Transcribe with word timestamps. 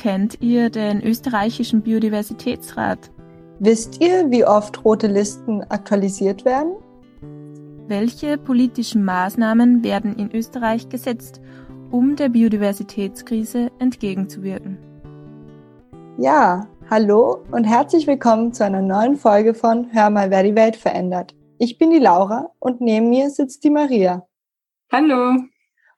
Kennt 0.00 0.40
ihr 0.40 0.70
den 0.70 1.02
österreichischen 1.02 1.82
Biodiversitätsrat? 1.82 3.10
Wisst 3.58 4.00
ihr, 4.00 4.30
wie 4.30 4.46
oft 4.46 4.82
rote 4.82 5.08
Listen 5.08 5.62
aktualisiert 5.64 6.46
werden? 6.46 6.72
Welche 7.86 8.38
politischen 8.38 9.04
Maßnahmen 9.04 9.84
werden 9.84 10.16
in 10.16 10.34
Österreich 10.34 10.88
gesetzt, 10.88 11.42
um 11.90 12.16
der 12.16 12.30
Biodiversitätskrise 12.30 13.70
entgegenzuwirken? 13.78 14.78
Ja, 16.16 16.66
hallo 16.88 17.44
und 17.52 17.64
herzlich 17.64 18.06
willkommen 18.06 18.54
zu 18.54 18.64
einer 18.64 18.80
neuen 18.80 19.16
Folge 19.16 19.52
von 19.52 19.92
Hör 19.92 20.08
mal, 20.08 20.30
wer 20.30 20.44
die 20.44 20.56
Welt 20.56 20.76
verändert. 20.76 21.34
Ich 21.58 21.76
bin 21.76 21.90
die 21.90 21.98
Laura 21.98 22.50
und 22.58 22.80
neben 22.80 23.10
mir 23.10 23.28
sitzt 23.28 23.64
die 23.64 23.70
Maria. 23.70 24.26
Hallo. 24.90 25.36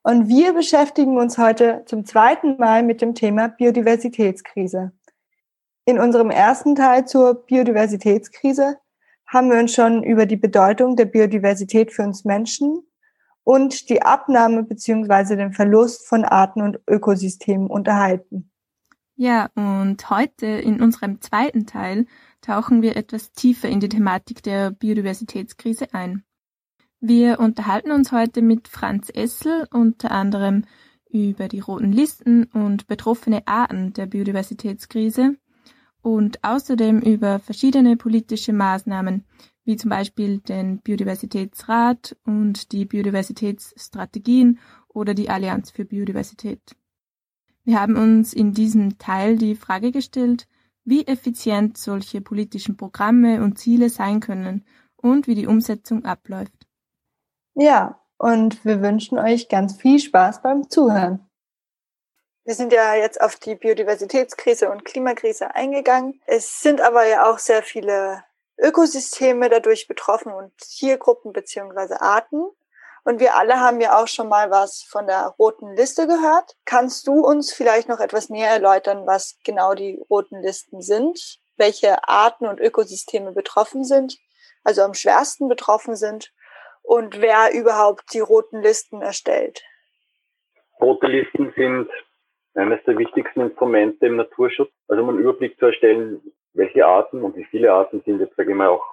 Und 0.05 0.29
wir 0.29 0.53
beschäftigen 0.53 1.17
uns 1.17 1.39
heute 1.39 1.85
zum 1.87 2.05
zweiten 2.05 2.57
Mal 2.57 2.83
mit 2.83 3.01
dem 3.01 3.15
Thema 3.15 3.49
Biodiversitätskrise. 3.49 4.93
In 5.85 6.01
unserem 6.01 6.31
ersten 6.31 6.75
Teil 6.75 7.07
zur 7.07 7.47
Biodiversitätskrise 7.47 8.79
haben 9.27 9.51
wir 9.51 9.61
uns 9.61 9.75
schon 9.75 10.03
über 10.03 10.27
die 10.27 10.37
Bedeutung 10.37 10.97
der 10.97 11.05
Biodiversität 11.05 11.93
für 11.93 12.03
uns 12.03 12.25
Menschen 12.25 12.83
und 13.45 13.89
die 13.91 14.03
Abnahme 14.03 14.65
beziehungsweise 14.65 15.37
den 15.37 15.53
Verlust 15.53 16.07
von 16.07 16.25
Arten 16.25 16.63
und 16.63 16.81
Ökosystemen 16.89 17.69
unterhalten. 17.69 18.51
Ja, 19.15 19.51
und 19.55 20.11
heute 20.11 20.47
in 20.47 20.83
unserem 20.83 21.21
zweiten 21.21 21.67
Teil 21.67 22.07
tauchen 22.41 22.83
wir 22.83 22.97
etwas 22.97 23.33
tiefer 23.33 23.69
in 23.69 23.79
die 23.79 23.89
Thematik 23.89 24.43
der 24.43 24.73
Biodiversitätskrise 24.73 25.95
ein. 25.95 26.25
Wir 27.05 27.41
unterhalten 27.41 27.91
uns 27.91 28.13
heute 28.13 28.43
mit 28.43 28.69
Franz 28.69 29.11
Essel 29.13 29.67
unter 29.73 30.13
anderem 30.13 30.67
über 31.11 31.49
die 31.49 31.59
roten 31.59 31.91
Listen 31.91 32.45
und 32.45 32.87
betroffene 32.87 33.45
Arten 33.49 33.93
der 33.93 34.07
Biodiversitätskrise 34.07 35.37
und 36.01 36.45
außerdem 36.45 37.01
über 37.01 37.41
verschiedene 37.41 37.97
politische 37.97 38.53
Maßnahmen, 38.53 39.25
wie 39.65 39.75
zum 39.75 39.91
Beispiel 39.91 40.39
den 40.39 40.79
Biodiversitätsrat 40.79 42.17
und 42.25 42.71
die 42.71 42.85
Biodiversitätsstrategien 42.85 44.61
oder 44.87 45.15
die 45.15 45.29
Allianz 45.29 45.73
für 45.73 45.85
Biodiversität. 45.85 46.77
Wir 47.65 47.81
haben 47.81 47.97
uns 47.97 48.33
in 48.33 48.53
diesem 48.53 48.99
Teil 48.99 49.39
die 49.39 49.57
Frage 49.57 49.91
gestellt, 49.91 50.47
wie 50.85 51.05
effizient 51.09 51.77
solche 51.79 52.21
politischen 52.21 52.77
Programme 52.77 53.43
und 53.43 53.59
Ziele 53.59 53.91
sein 53.91 54.21
können 54.21 54.65
und 54.95 55.27
wie 55.27 55.35
die 55.35 55.49
Umsetzung 55.49 56.05
abläuft. 56.05 56.69
Ja, 57.55 58.01
und 58.19 58.65
wir 58.65 58.81
wünschen 58.81 59.19
euch 59.19 59.49
ganz 59.49 59.77
viel 59.77 59.99
Spaß 59.99 60.43
beim 60.43 60.71
Zuhören. 60.71 61.29
Wir 62.45 62.55
sind 62.55 62.73
ja 62.73 62.95
jetzt 62.95 63.21
auf 63.21 63.37
die 63.37 63.55
Biodiversitätskrise 63.55 64.71
und 64.71 64.85
Klimakrise 64.85 65.55
eingegangen. 65.55 66.21
Es 66.27 66.61
sind 66.61 66.81
aber 66.81 67.07
ja 67.07 67.31
auch 67.31 67.39
sehr 67.39 67.63
viele 67.63 68.25
Ökosysteme 68.59 69.49
dadurch 69.49 69.87
betroffen 69.87 70.33
und 70.33 70.57
Tiergruppen 70.59 71.33
beziehungsweise 71.33 72.01
Arten. 72.01 72.45
Und 73.05 73.21
wir 73.21 73.37
alle 73.37 73.61
haben 73.61 73.81
ja 73.81 74.01
auch 74.01 74.09
schon 74.09 74.29
mal 74.29 74.51
was 74.51 74.83
von 74.83 75.07
der 75.07 75.35
roten 75.39 75.75
Liste 75.75 76.07
gehört. 76.07 76.57
Kannst 76.65 77.07
du 77.07 77.25
uns 77.25 77.53
vielleicht 77.53 77.89
noch 77.89 78.01
etwas 78.01 78.29
näher 78.29 78.51
erläutern, 78.51 79.07
was 79.07 79.37
genau 79.45 79.75
die 79.75 80.01
roten 80.09 80.41
Listen 80.41 80.81
sind, 80.81 81.41
welche 81.57 82.09
Arten 82.09 82.47
und 82.47 82.61
Ökosysteme 82.61 83.33
betroffen 83.33 83.85
sind, 83.85 84.19
also 84.65 84.83
am 84.83 84.95
schwersten 84.95 85.49
betroffen 85.49 85.97
sind 85.97 86.33
und 86.83 87.21
wer 87.21 87.53
überhaupt 87.55 88.13
die 88.13 88.21
roten 88.21 88.63
Listen 88.63 89.03
erstellt. 89.03 89.63
Rote 90.81 91.07
Listen 91.07 91.53
sind 91.57 91.89
eines 92.55 92.83
der 92.85 92.99
wichtigsten 92.99 93.41
Instrumente 93.41 94.07
im 94.07 94.17
Naturschutz, 94.17 94.71
also 94.89 95.03
um 95.03 95.09
einen 95.09 95.19
Überblick 95.21 95.59
zu 95.59 95.67
erstellen, 95.67 96.21
welche 96.55 96.85
Arten 96.85 97.23
und 97.23 97.37
wie 97.37 97.45
viele 97.45 97.73
Arten 97.73 98.03
sind 98.05 98.21
jetzt, 98.21 98.37
sage 98.37 98.51
ich 98.51 98.57
mal, 98.57 98.69
auch 98.69 98.85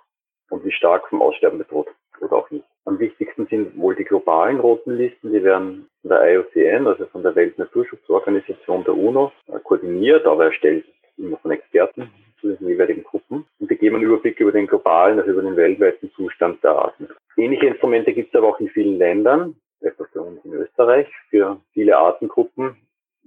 und 0.49 0.63
wie 0.63 0.71
stark 0.71 1.07
vom 1.09 1.21
Aussterben 1.21 1.59
bedroht 1.59 1.87
oder 2.21 2.33
auch 2.33 2.49
nicht. 2.49 2.65
Am 2.85 2.99
wichtigsten 2.99 3.47
sind 3.47 3.77
wohl 3.77 3.95
die 3.95 4.03
globalen 4.03 4.59
roten 4.59 4.95
Listen, 4.95 5.31
die 5.31 5.43
werden 5.43 5.89
von 6.01 6.09
der 6.09 6.33
IOCN, 6.33 6.87
also 6.87 7.05
von 7.07 7.21
der 7.23 7.35
Weltnaturschutzorganisation 7.35 8.83
der 8.83 8.95
UNO, 8.95 9.31
koordiniert, 9.63 10.25
aber 10.25 10.45
erstellt 10.45 10.85
immer 11.19 11.37
von 11.37 11.51
Experten 11.51 12.09
zu 12.41 12.55
den 12.55 12.67
jeweiligen 12.67 13.03
Gruppen 13.03 13.45
und 13.59 13.69
die 13.69 13.75
geben 13.75 13.97
einen 13.97 14.05
Überblick 14.05 14.39
über 14.39 14.51
den 14.51 14.67
globalen, 14.67 15.19
also 15.19 15.31
über 15.31 15.41
den 15.41 15.55
weltweiten 15.55 16.11
Zustand 16.11 16.63
der 16.63 16.71
Arten. 16.71 17.07
Ähnliche 17.37 17.67
Instrumente 17.67 18.13
gibt 18.13 18.33
es 18.33 18.37
aber 18.37 18.49
auch 18.49 18.59
in 18.59 18.69
vielen 18.69 18.97
Ländern, 18.97 19.55
etwa 19.81 20.05
für 20.11 20.21
uns 20.21 20.43
in 20.45 20.53
Österreich, 20.53 21.07
für 21.29 21.59
viele 21.73 21.97
Artengruppen, 21.97 22.75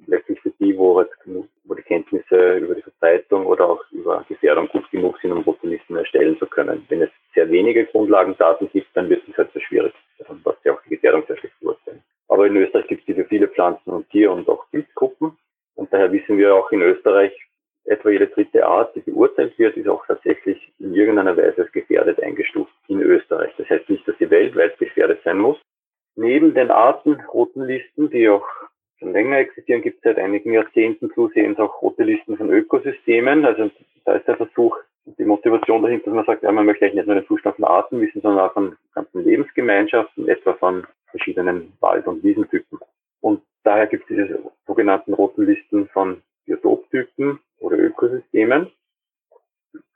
letztlich 0.07 0.41
für 0.41 0.51
die, 0.59 0.77
wo, 0.77 0.99
halt, 0.99 1.11
wo 1.65 1.75
die 1.75 1.83
Kenntnisse 1.83 2.57
über 2.59 2.75
die 2.75 2.83
Verbreitung 2.83 3.47
oder 3.47 3.69
auch 3.69 3.85
über 3.93 4.25
Gefährdung 4.29 4.69
gut 4.69 4.91
genug 4.91 5.19
sind, 5.21 5.33
um 5.33 5.43
Rotenlisten 5.43 5.97
erstellen 5.97 6.39
zu 6.39 6.47
können. 6.47 6.85
Wenn 6.89 7.03
es 7.03 7.11
sehr 7.35 7.51
wenige 7.51 7.87
Grundlagendaten 7.87 8.69
gibt, 8.73 8.89
dann 8.95 9.09
wird 9.09 9.23
es 9.29 9.37
halt 9.37 9.53
sehr 9.53 9.63
schwierig, 9.63 9.93
was 10.43 10.57
ja 10.65 10.73
auch 10.73 10.83
die 10.83 10.91
Gefährdung 10.91 11.25
sehr 11.27 11.37
schlecht 11.37 11.59
beurteilen. 11.61 12.03
Aber 12.29 12.47
in 12.47 12.57
Österreich 12.57 12.87
gibt 12.87 13.03
es 13.03 13.07
die 13.07 13.15
für 13.15 13.29
viele 13.29 13.49
Pflanzen 13.49 13.91
und 13.91 14.09
Tier- 14.11 14.33
und 14.33 14.49
auch 14.49 14.69
Pilzgruppen. 14.71 15.37
Und 15.75 15.93
daher 15.93 16.13
wissen 16.13 16.39
wir 16.39 16.55
auch 16.55 16.71
in 16.73 16.83
Österreich, 16.83 17.33
etwa 17.85 18.11
jede 18.11 18.29
dritte 18.29 18.67
Art, 18.67 18.95
die 18.95 19.02
beurteilt 19.13 19.59
wird, 19.59 19.77
ist 19.77 19.89
auch 19.89 20.05
tatsächlich 20.07 20.73
in 20.79 20.95
irgendeiner 20.95 21.37
Weise 21.37 21.63
als 21.63 21.73
gefährdet 21.73 22.23
eingestuft 22.23 22.73
in 22.89 23.01
Österreich. 23.01 23.53
Das 23.59 23.69
heißt 23.69 23.89
nicht, 23.89 24.07
dass 24.09 24.17
sie 24.19 24.31
weltweit 24.31 24.79
gefährdet 24.79 25.21
sein 25.25 25.39
muss. 25.39 25.59
Neben 26.17 26.55
den 26.55 26.71
Arten 26.71 27.21
roten 27.33 27.63
Listen, 27.63 28.11
die 28.11 28.29
auch 28.29 28.47
schon 28.99 29.13
länger 29.13 29.39
existieren, 29.39 29.83
gibt 29.83 29.99
es 29.99 30.03
seit 30.03 30.19
einigen 30.19 30.53
Jahrzehnten 30.53 31.11
zusehends 31.15 31.61
auch 31.61 31.83
rote 31.83 32.05
Listen 32.05 32.37
von 32.37 32.51
Ökosystemen. 32.51 33.45
Also 33.45 33.71
da 34.05 34.15
ist 34.15 34.29
der 34.29 34.37
Versuch, 34.37 34.77
die 35.05 35.25
Motivation 35.25 35.83
dahinter, 35.83 36.07
dass 36.07 36.15
man 36.15 36.25
sagt, 36.25 36.43
ja, 36.43 36.53
man 36.53 36.67
möchte 36.67 36.85
eigentlich 36.85 36.97
nicht 36.97 37.07
nur 37.07 37.17
den 37.17 37.27
Zustand 37.27 37.57
von 37.57 37.65
Arten 37.65 38.01
wissen, 38.01 38.21
sondern 38.21 38.49
auch 38.49 38.53
von 38.53 38.77
ganzen 38.95 39.25
Lebensgemeinschaften, 39.25 40.29
etwa 40.29 40.55
von 40.55 40.87
verschiedenen 41.11 41.73
Wald- 41.81 42.07
und 42.07 42.23
Wiesentypen. 42.23 42.79
Und 43.21 43.43
daher 43.65 43.87
gibt 43.87 44.09
es 44.11 44.17
diese 44.17 44.39
sogenannten 44.67 45.15
roten 45.15 45.45
Listen 45.45 45.89
von 45.89 46.23
Biotoptypen 46.47 47.41
oder 47.61 47.79
Ökosystemen 47.79 48.71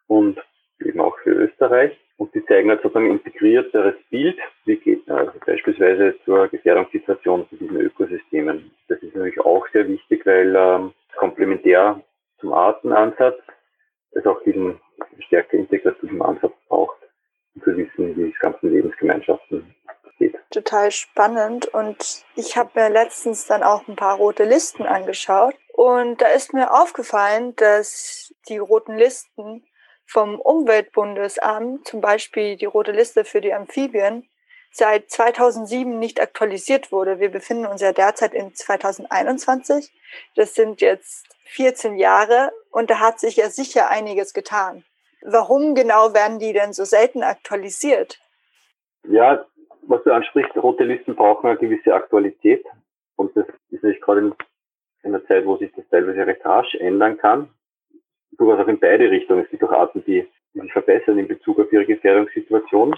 und 0.07 0.39
eben 0.81 1.01
auch 1.01 1.17
für 1.19 1.31
Österreich. 1.31 1.97
Und 2.19 2.35
die 2.35 2.45
zeigen 2.47 2.71
halt 2.71 2.83
sozusagen 2.83 3.11
integrierteres 3.11 3.97
Bild, 4.11 4.39
wie 4.65 4.77
geht 4.77 5.09
also 5.11 5.33
beispielsweise 5.45 6.15
zur 6.25 6.49
Gefährdungssituation 6.49 7.47
von 7.47 7.59
diesen 7.59 7.77
Ökosystemen. 7.77 8.71
Das 8.89 9.03
ist 9.03 9.15
natürlich 9.15 9.41
auch 9.41 9.67
sehr 9.73 9.87
wichtig, 9.87 10.25
weil 10.25 10.55
ähm, 10.57 10.93
komplementär 11.17 12.01
zum 12.41 12.53
Artenansatz 12.53 13.39
es 14.13 14.25
auch 14.25 14.43
diesen 14.45 14.81
stärker 15.27 15.59
integrativen 15.59 16.23
Ansatz 16.23 16.55
braucht, 16.69 16.97
um 17.55 17.63
zu 17.63 17.77
wissen, 17.77 18.17
wie 18.17 18.31
es 18.31 18.39
ganzen 18.39 18.73
Lebensgemeinschaften 18.73 19.75
geht. 20.19 20.37
Total 20.51 20.91
spannend 20.91 21.67
und 21.67 22.25
ich 22.35 22.57
habe 22.57 22.71
mir 22.75 22.89
letztens 22.89 23.47
dann 23.47 23.63
auch 23.63 23.87
ein 23.89 23.97
paar 23.97 24.17
rote 24.17 24.45
Listen 24.45 24.85
angeschaut 24.85 25.55
und 25.75 26.23
da 26.23 26.29
ist 26.29 26.55
mir 26.55 26.73
aufgefallen, 26.73 27.55
dass 27.57 28.35
die 28.49 28.57
roten 28.57 28.97
Listen 28.97 29.65
vom 30.07 30.41
Umweltbundesamt, 30.41 31.87
zum 31.87 32.01
Beispiel 32.01 32.57
die 32.57 32.65
rote 32.65 32.93
Liste 32.93 33.25
für 33.25 33.41
die 33.41 33.53
Amphibien, 33.53 34.29
seit 34.71 35.11
2007 35.11 35.99
nicht 35.99 36.21
aktualisiert 36.21 36.93
wurde. 36.93 37.19
Wir 37.19 37.31
befinden 37.31 37.67
uns 37.67 37.81
ja 37.81 37.93
derzeit 37.93 38.35
in 38.35 38.55
2021. 38.55 39.93
Das 40.35 40.55
sind 40.55 40.81
jetzt 40.81 41.27
14 41.47 41.97
Jahre 41.97 42.53
und 42.71 42.91
da 42.91 43.01
hat 43.01 43.19
sich 43.21 43.37
ja 43.37 43.49
sicher 43.49 43.89
einiges 43.89 44.33
getan. 44.33 44.85
Warum 45.23 45.75
genau 45.75 46.15
werden 46.15 46.39
die 46.39 46.53
denn 46.53 46.73
so 46.73 46.85
selten 46.85 47.23
aktualisiert? 47.23 48.21
Ja, 49.09 49.45
was 49.83 50.03
du 50.05 50.13
ansprichst, 50.13 50.57
rote 50.57 50.85
Listen 50.85 51.17
brauchen 51.17 51.49
eine 51.49 51.59
gewisse 51.59 51.95
Aktualität. 51.95 52.65
Und 53.17 53.37
das 53.37 53.47
ist 53.71 53.83
nicht 53.83 54.03
gerade 54.03 54.21
in 54.21 54.35
einer 55.03 55.25
Zeit, 55.27 55.47
wo 55.47 55.57
sich 55.57 55.73
das 55.75 55.85
teilweise 55.91 56.27
recht 56.27 56.45
rasch 56.45 56.75
ändern 56.75 57.17
kann. 57.19 57.49
Durchaus 58.33 58.65
auch 58.65 58.69
in 58.69 58.79
beide 58.79 59.11
Richtungen. 59.11 59.45
Es 59.45 59.51
gibt 59.51 59.65
auch 59.65 59.73
Arten, 59.73 60.05
die, 60.07 60.27
sich 60.53 60.73
verbessern 60.73 61.19
in 61.19 61.29
Bezug 61.29 61.59
auf 61.59 61.73
ihre 61.73 61.87
Gefährdungssituation. 61.87 62.97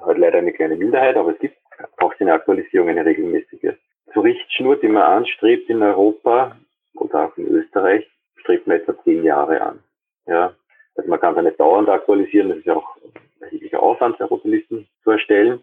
Halt 0.00 0.18
leider 0.18 0.38
eine 0.38 0.52
kleine 0.52 0.76
Minderheit, 0.76 1.16
aber 1.16 1.32
es 1.32 1.38
gibt 1.38 1.56
auch 1.98 2.12
eine 2.18 2.32
Aktualisierung, 2.32 2.88
eine 2.88 3.04
regelmäßige. 3.04 3.74
Zur 4.12 4.24
Richtschnur, 4.24 4.76
die 4.76 4.88
man 4.88 5.02
anstrebt 5.02 5.68
in 5.70 5.82
Europa 5.82 6.56
oder 6.94 7.26
auch 7.26 7.36
in 7.36 7.46
Österreich, 7.48 8.08
strebt 8.36 8.66
man 8.66 8.78
etwa 8.78 8.94
zehn 9.04 9.24
Jahre 9.24 9.60
an. 9.60 9.80
Ja, 10.26 10.54
also 10.96 11.10
man 11.10 11.20
kann 11.20 11.36
es 11.36 11.44
nicht 11.44 11.60
dauernd 11.60 11.88
aktualisieren, 11.88 12.48
das 12.48 12.58
ist 12.58 12.66
ja 12.66 12.76
auch 12.76 12.96
ein 12.96 13.42
erheblicher 13.42 13.82
Aufwand, 13.82 14.20
rote 14.20 14.48
Listen 14.48 14.86
zu 15.02 15.10
erstellen 15.10 15.62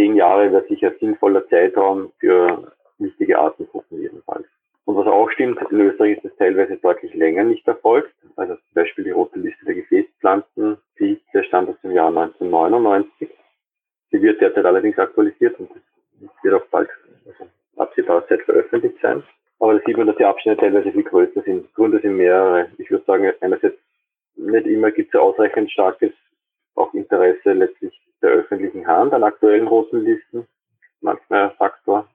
zehn 0.00 0.16
Jahre 0.16 0.50
wäre 0.50 0.66
sicher 0.66 0.92
sinnvoller 0.98 1.46
Zeitraum 1.48 2.10
für 2.18 2.72
wichtige 2.98 3.38
Artengruppen 3.38 4.00
jedenfalls. 4.00 4.46
Und 4.84 4.96
was 4.96 5.06
auch 5.06 5.30
stimmt, 5.30 5.60
in 5.70 5.80
Österreich 5.80 6.16
ist 6.16 6.24
das 6.24 6.36
teilweise 6.36 6.76
deutlich 6.76 7.14
länger 7.14 7.44
nicht 7.44 7.66
erfolgt. 7.68 8.14
Also 8.36 8.54
zum 8.54 8.74
Beispiel 8.74 9.04
die 9.04 9.10
rote 9.10 9.38
Liste 9.38 9.64
der 9.64 9.74
Gefäßpflanzen, 9.74 10.78
die 10.98 11.20
stammt 11.46 11.68
aus 11.68 11.80
dem 11.82 11.92
Jahr 11.92 12.08
1999. 12.08 13.28
Sie 14.10 14.22
wird 14.22 14.40
derzeit 14.40 14.64
allerdings 14.64 14.98
aktualisiert 14.98 15.58
und 15.60 15.70
wird 16.42 16.54
auch 16.54 16.66
bald, 16.66 16.88
also 17.26 17.48
absehbarer 17.76 18.26
Zeit 18.26 18.42
veröffentlicht 18.42 18.96
sein. 19.00 19.22
Aber 19.60 19.74
da 19.74 19.80
sieht 19.84 19.96
man, 19.96 20.06
dass 20.06 20.16
die 20.16 20.24
Abstände 20.24 20.58
teilweise 20.58 20.90
viel 20.90 21.04
größer 21.04 21.42
sind. 21.42 21.72
Gründe 21.74 22.00
sind 22.00 22.16
mehrere. 22.16 22.70
Ich 22.78 22.90
würde 22.90 23.04
sagen, 23.04 23.32
einerseits 23.40 23.76
nicht 24.36 24.66
immer 24.66 24.90
gibt 24.90 25.14
es 25.14 25.20
ausreichend 25.20 25.70
starkes 25.70 26.12
auch 26.74 26.92
Interesse 26.94 27.52
letztlich 27.52 27.92
der 28.22 28.30
öffentlichen 28.30 28.86
Hand 28.86 29.12
an 29.12 29.22
aktuellen 29.22 29.68
roten 29.68 30.02
Listen. 30.02 30.46
Manchmal 31.00 31.50
Faktor. 31.52 32.08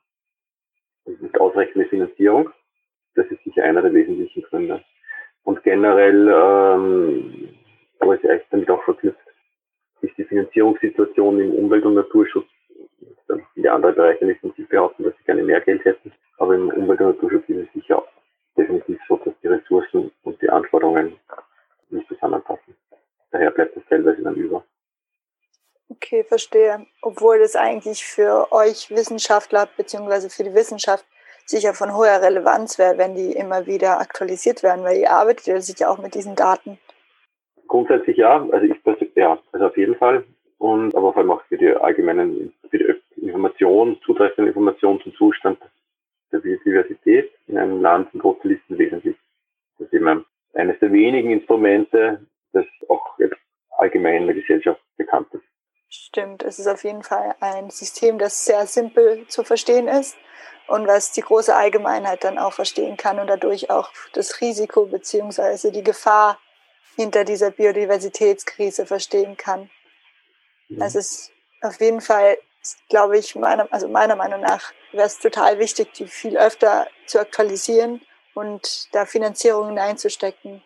Und 1.06 1.22
nicht 1.22 1.40
ausreichende 1.40 1.88
Finanzierung. 1.88 2.50
Das 3.16 3.25
ist 3.28 3.44
sicher 3.44 3.63
einer 3.63 3.81
der 3.81 3.94
wesentlichen 3.94 4.44
Gründe. 4.44 4.84
Und 5.44 5.63
generell, 5.63 6.28
ähm, 6.28 7.50
aber 8.00 8.16
es 8.16 8.30
eigentlich 8.30 8.48
damit 8.50 8.69
auch 8.69 8.84
verknüpft, 8.84 9.19
ist 10.02 10.18
die 10.18 10.24
Finanzierungssituation 10.24 11.40
im 11.40 11.52
Umwelt- 11.54 11.86
und 11.86 11.96
Naturschutz, 11.96 12.48
viele 13.54 13.72
andere 13.72 13.94
Bereiche 13.94 14.25
nicht 14.25 14.42
von 14.42 14.52
sich 14.54 14.68
behaupten, 14.68 15.04
dass 15.04 15.16
sie 15.18 15.24
gerne 15.24 15.44
mehr 15.44 15.62
Geld 15.62 15.84
hätten, 15.86 16.12
aber 16.38 16.56
im 16.56 16.69
Umwelt- 16.69 17.00
und 17.00 17.08
Naturschutz 17.08 17.48
ist 17.48 17.68
es 17.68 17.74
sicher 17.74 18.04
definitiv 18.58 19.00
so, 19.08 19.18
dass 19.18 19.34
die 19.42 19.48
Ressourcen 19.48 20.12
und 20.24 20.42
die 20.42 20.50
Anforderungen 20.50 21.19
nicht 21.90 22.08
zusammenpassen. 22.08 22.75
Daher 23.31 23.51
bleibt 23.51 23.75
es 23.75 23.84
teilweise 23.90 24.22
dann 24.22 24.36
über. 24.36 24.63
Okay, 25.90 26.24
verstehe. 26.24 26.86
Obwohl 27.15 27.39
das 27.39 27.56
eigentlich 27.56 28.03
für 28.03 28.51
euch 28.51 28.91
Wissenschaftler 28.91 29.69
beziehungsweise 29.77 30.29
für 30.29 30.44
die 30.44 30.53
Wissenschaft 30.53 31.06
sicher 31.45 31.73
von 31.73 31.95
hoher 31.95 32.21
Relevanz 32.21 32.77
wäre, 32.77 32.97
wenn 32.97 33.15
die 33.15 33.31
immer 33.31 33.65
wieder 33.67 34.01
aktualisiert 34.01 34.63
werden, 34.63 34.83
weil 34.83 34.97
ihr 34.97 35.12
arbeitet 35.12 35.47
ja 35.47 35.62
sicher 35.62 35.89
auch 35.89 35.97
mit 35.97 36.13
diesen 36.13 36.35
Daten. 36.35 36.77
Grundsätzlich 37.69 38.17
ja, 38.17 38.45
also 38.51 38.65
ich 38.65 38.75
ja, 39.15 39.39
also 39.53 39.65
auf 39.67 39.77
jeden 39.77 39.95
Fall. 39.95 40.25
Und 40.57 40.94
aber 40.94 41.13
vor 41.13 41.21
allem 41.21 41.31
auch 41.31 41.41
für 41.44 41.57
die 41.57 41.69
allgemeinen, 41.69 42.53
für 42.69 42.79
die 42.79 43.21
Information, 43.21 43.97
zutreffende 44.06 44.50
Information 44.50 45.00
zum 45.01 45.13
Zustand 45.15 45.57
der 46.33 46.39
Biodiversität 46.39 47.31
in 47.47 47.57
einem 47.57 47.81
Land 47.81 48.12
sind 48.12 48.23
Listen 48.44 48.77
wesentlich. 48.77 49.15
Das 49.77 49.88
ist 49.88 49.94
eben 49.94 50.25
eines 50.53 50.77
der 50.79 50.91
wenigen 50.91 51.31
Instrumente, 51.31 52.25
das 52.51 52.65
auch 52.89 53.17
jetzt 53.19 53.38
allgemein 53.77 54.23
in 54.23 54.27
der 54.27 54.35
Gesellschaft 54.35 54.81
bekannt 54.97 55.27
ist. 55.31 55.44
Stimmt, 55.89 56.33
es 56.45 56.59
ist 56.59 56.68
auf 56.68 56.83
jeden 56.83 57.03
Fall 57.03 57.36
ein 57.39 57.69
System, 57.69 58.19
das 58.19 58.45
sehr 58.45 58.68
simpel 58.68 59.27
zu 59.27 59.44
verstehen 59.44 59.88
ist 59.88 60.15
und 60.68 60.88
was 60.88 61.12
die 61.12 61.21
große 61.21 61.56
Allgemeinheit 61.56 62.24
dann 62.24 62.38
auch 62.38 62.53
verstehen 62.53 62.97
kann 62.97 63.19
und 63.19 63.27
dadurch 63.27 63.69
auch 63.69 63.92
das 64.13 64.42
Risiko 64.42 64.86
beziehungsweise 64.86 65.71
die 65.71 65.83
Gefahr 65.83 66.39
hinter 66.95 67.25
dieser 67.25 67.51
Biodiversitätskrise 67.51 68.86
verstehen 68.86 69.38
kann. 69.38 69.69
Mhm. 70.69 70.81
Also 70.81 71.00
es 71.00 71.12
ist 71.12 71.31
auf 71.62 71.80
jeden 71.81 72.01
Fall, 72.01 72.38
glaube 72.89 73.18
ich, 73.18 73.36
meiner, 73.36 73.68
also 73.71 73.88
meiner 73.88 74.15
Meinung 74.15 74.41
nach 74.41 74.71
wäre 74.91 75.07
es 75.07 75.19
total 75.19 75.59
wichtig, 75.59 75.94
die 75.94 76.07
viel 76.07 76.38
öfter 76.38 76.88
zu 77.06 77.19
aktualisieren 77.19 78.01
und 78.33 78.94
da 78.94 79.06
Finanzierung 79.06 79.68
hineinzustecken, 79.68 80.63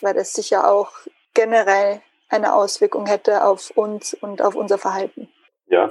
weil 0.00 0.14
das 0.14 0.32
sicher 0.32 0.70
auch 0.70 0.92
generell 1.34 2.00
eine 2.28 2.54
Auswirkung 2.54 3.06
hätte 3.06 3.44
auf 3.44 3.70
uns 3.76 4.14
und 4.14 4.42
auf 4.42 4.54
unser 4.54 4.78
Verhalten. 4.78 5.28
Ja, 5.68 5.90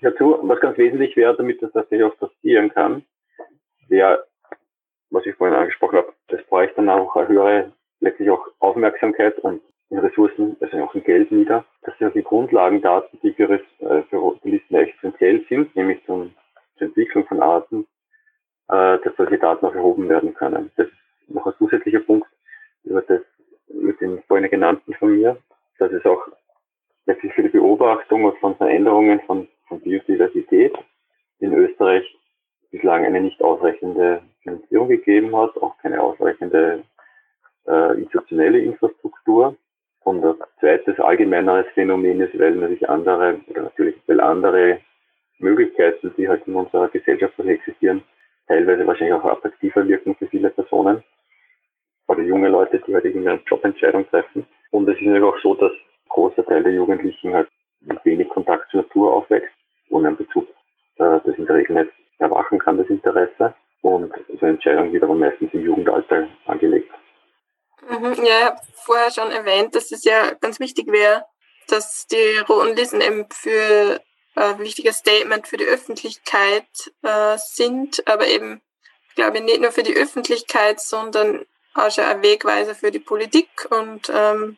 dazu, 0.00 0.38
was 0.42 0.60
ganz 0.60 0.76
wesentlich 0.78 1.16
wäre, 1.16 1.36
damit 1.36 1.62
das 1.62 1.72
tatsächlich 1.72 2.04
auch 2.04 2.16
passieren 2.18 2.70
kann, 2.70 3.04
wäre, 3.88 4.26
was 5.10 5.24
ich 5.26 5.34
vorhin 5.36 5.56
angesprochen 5.56 5.98
habe, 5.98 6.12
das 6.28 6.42
bräuchte 6.44 6.76
dann 6.76 6.88
auch 6.88 7.14
eine 7.14 7.28
höhere, 7.28 7.72
letztlich 8.00 8.30
auch 8.30 8.46
Aufmerksamkeit 8.58 9.38
und 9.38 9.60
Ressourcen, 9.90 10.56
also 10.60 10.78
auch 10.82 10.94
in 10.94 11.04
Geld 11.04 11.30
nieder. 11.30 11.64
Das 11.82 11.96
sind 11.98 12.14
die 12.14 12.22
Grundlagendaten, 12.22 13.18
die 13.22 13.32
für, 13.34 13.50
äh, 13.52 14.02
für 14.08 14.38
die 14.42 14.52
Listen 14.52 14.74
essentiell 14.74 15.44
sind, 15.48 15.74
nämlich 15.76 16.04
zum, 16.06 16.34
zur 16.78 16.88
Entwicklung 16.88 17.26
von 17.26 17.40
Arten, 17.42 17.86
äh, 18.68 18.98
dass 18.98 19.14
solche 19.16 19.38
Daten 19.38 19.66
auch 19.66 19.74
erhoben 19.74 20.08
werden 20.08 20.34
können. 20.34 20.70
Das 20.76 20.86
ist 20.86 20.94
noch 21.28 21.46
ein 21.46 21.54
zusätzlicher 21.58 22.00
Punkt 22.00 22.26
über 22.84 23.02
das 23.02 23.20
mit 23.68 24.00
den 24.00 24.22
vorhin 24.22 24.50
genannten 24.50 24.94
von 24.94 25.16
mir, 25.16 25.36
dass 25.78 25.92
es 25.92 26.04
auch 26.04 26.26
letztlich 27.06 27.32
für 27.34 27.42
die 27.42 27.48
Beobachtung 27.48 28.32
von 28.36 28.56
Veränderungen 28.56 29.20
von, 29.26 29.48
von 29.68 29.80
Biodiversität 29.80 30.74
in 31.40 31.52
Österreich 31.52 32.04
bislang 32.70 33.04
eine 33.04 33.20
nicht 33.20 33.42
ausreichende 33.42 34.22
Finanzierung 34.42 34.88
gegeben 34.88 35.36
hat, 35.36 35.56
auch 35.58 35.76
keine 35.78 36.00
ausreichende 36.00 36.82
äh, 37.66 37.98
institutionelle 37.98 38.60
Infrastruktur. 38.60 39.56
Und 40.04 40.22
das 40.22 40.36
zweite 40.58 41.04
allgemeineres 41.04 41.66
Phänomen 41.74 42.20
ist, 42.20 42.36
weil 42.38 42.56
natürlich 42.56 42.88
andere, 42.88 43.40
oder 43.48 43.62
natürlich 43.62 43.96
weil 44.06 44.20
andere 44.20 44.80
Möglichkeiten, 45.38 46.12
die 46.16 46.28
halt 46.28 46.46
in 46.46 46.54
unserer 46.54 46.88
Gesellschaft 46.88 47.38
existieren, 47.38 48.02
teilweise 48.48 48.86
wahrscheinlich 48.86 49.14
auch 49.14 49.24
attraktiver 49.24 49.86
wirken 49.86 50.16
für 50.16 50.26
viele 50.26 50.50
Personen 50.50 51.04
oder 52.12 52.22
junge 52.22 52.48
Leute, 52.48 52.80
die 52.86 52.94
halt 52.94 53.04
irgendwie 53.04 53.28
eine 53.28 53.40
Jobentscheidung 53.46 54.08
treffen. 54.08 54.46
Und 54.70 54.88
es 54.88 54.96
ist 54.96 55.02
natürlich 55.02 55.24
auch 55.24 55.38
so, 55.42 55.54
dass 55.54 55.72
ein 55.72 56.08
großer 56.08 56.44
Teil 56.44 56.62
der 56.62 56.72
Jugendlichen 56.72 57.34
halt 57.34 57.48
mit 57.80 58.04
wenig 58.04 58.28
Kontakt 58.28 58.70
zur 58.70 58.82
Natur 58.82 59.12
aufwächst, 59.12 59.52
ohne 59.90 60.08
einen 60.08 60.16
Bezug 60.16 60.46
äh, 60.98 61.20
das 61.24 61.36
in 61.36 61.46
der 61.46 61.56
Regel 61.56 61.76
nicht 61.76 61.92
erwachen 62.18 62.58
kann, 62.58 62.78
das 62.78 62.88
Interesse. 62.88 63.54
Und 63.82 64.12
so 64.28 64.38
eine 64.40 64.50
Entscheidung 64.50 64.92
wiederum 64.92 65.18
meistens 65.18 65.52
im 65.52 65.64
Jugendalter 65.64 66.28
angelegt. 66.46 66.90
Mhm, 67.88 68.14
ja, 68.24 68.38
ich 68.38 68.44
habe 68.44 68.60
vorher 68.74 69.10
schon 69.10 69.32
erwähnt, 69.32 69.74
dass 69.74 69.90
es 69.90 70.04
ja 70.04 70.34
ganz 70.40 70.60
wichtig 70.60 70.90
wäre, 70.92 71.24
dass 71.68 72.06
die 72.06 72.38
roten 72.48 72.76
Listen 72.76 73.00
eben 73.00 73.26
für 73.32 74.00
ein 74.36 74.58
wichtiges 74.60 74.98
Statement 74.98 75.48
für 75.48 75.56
die 75.56 75.66
Öffentlichkeit 75.66 76.68
äh, 77.02 77.36
sind, 77.36 78.06
aber 78.06 78.28
eben, 78.28 78.62
glaube 79.16 79.38
ich, 79.38 79.42
nicht 79.42 79.60
nur 79.60 79.72
für 79.72 79.82
die 79.82 79.96
Öffentlichkeit, 79.96 80.80
sondern 80.80 81.44
schon 81.90 82.04
ein 82.04 82.22
Wegweiser 82.22 82.74
für 82.74 82.90
die 82.90 82.98
Politik 82.98 83.48
und 83.70 84.10
ähm, 84.14 84.56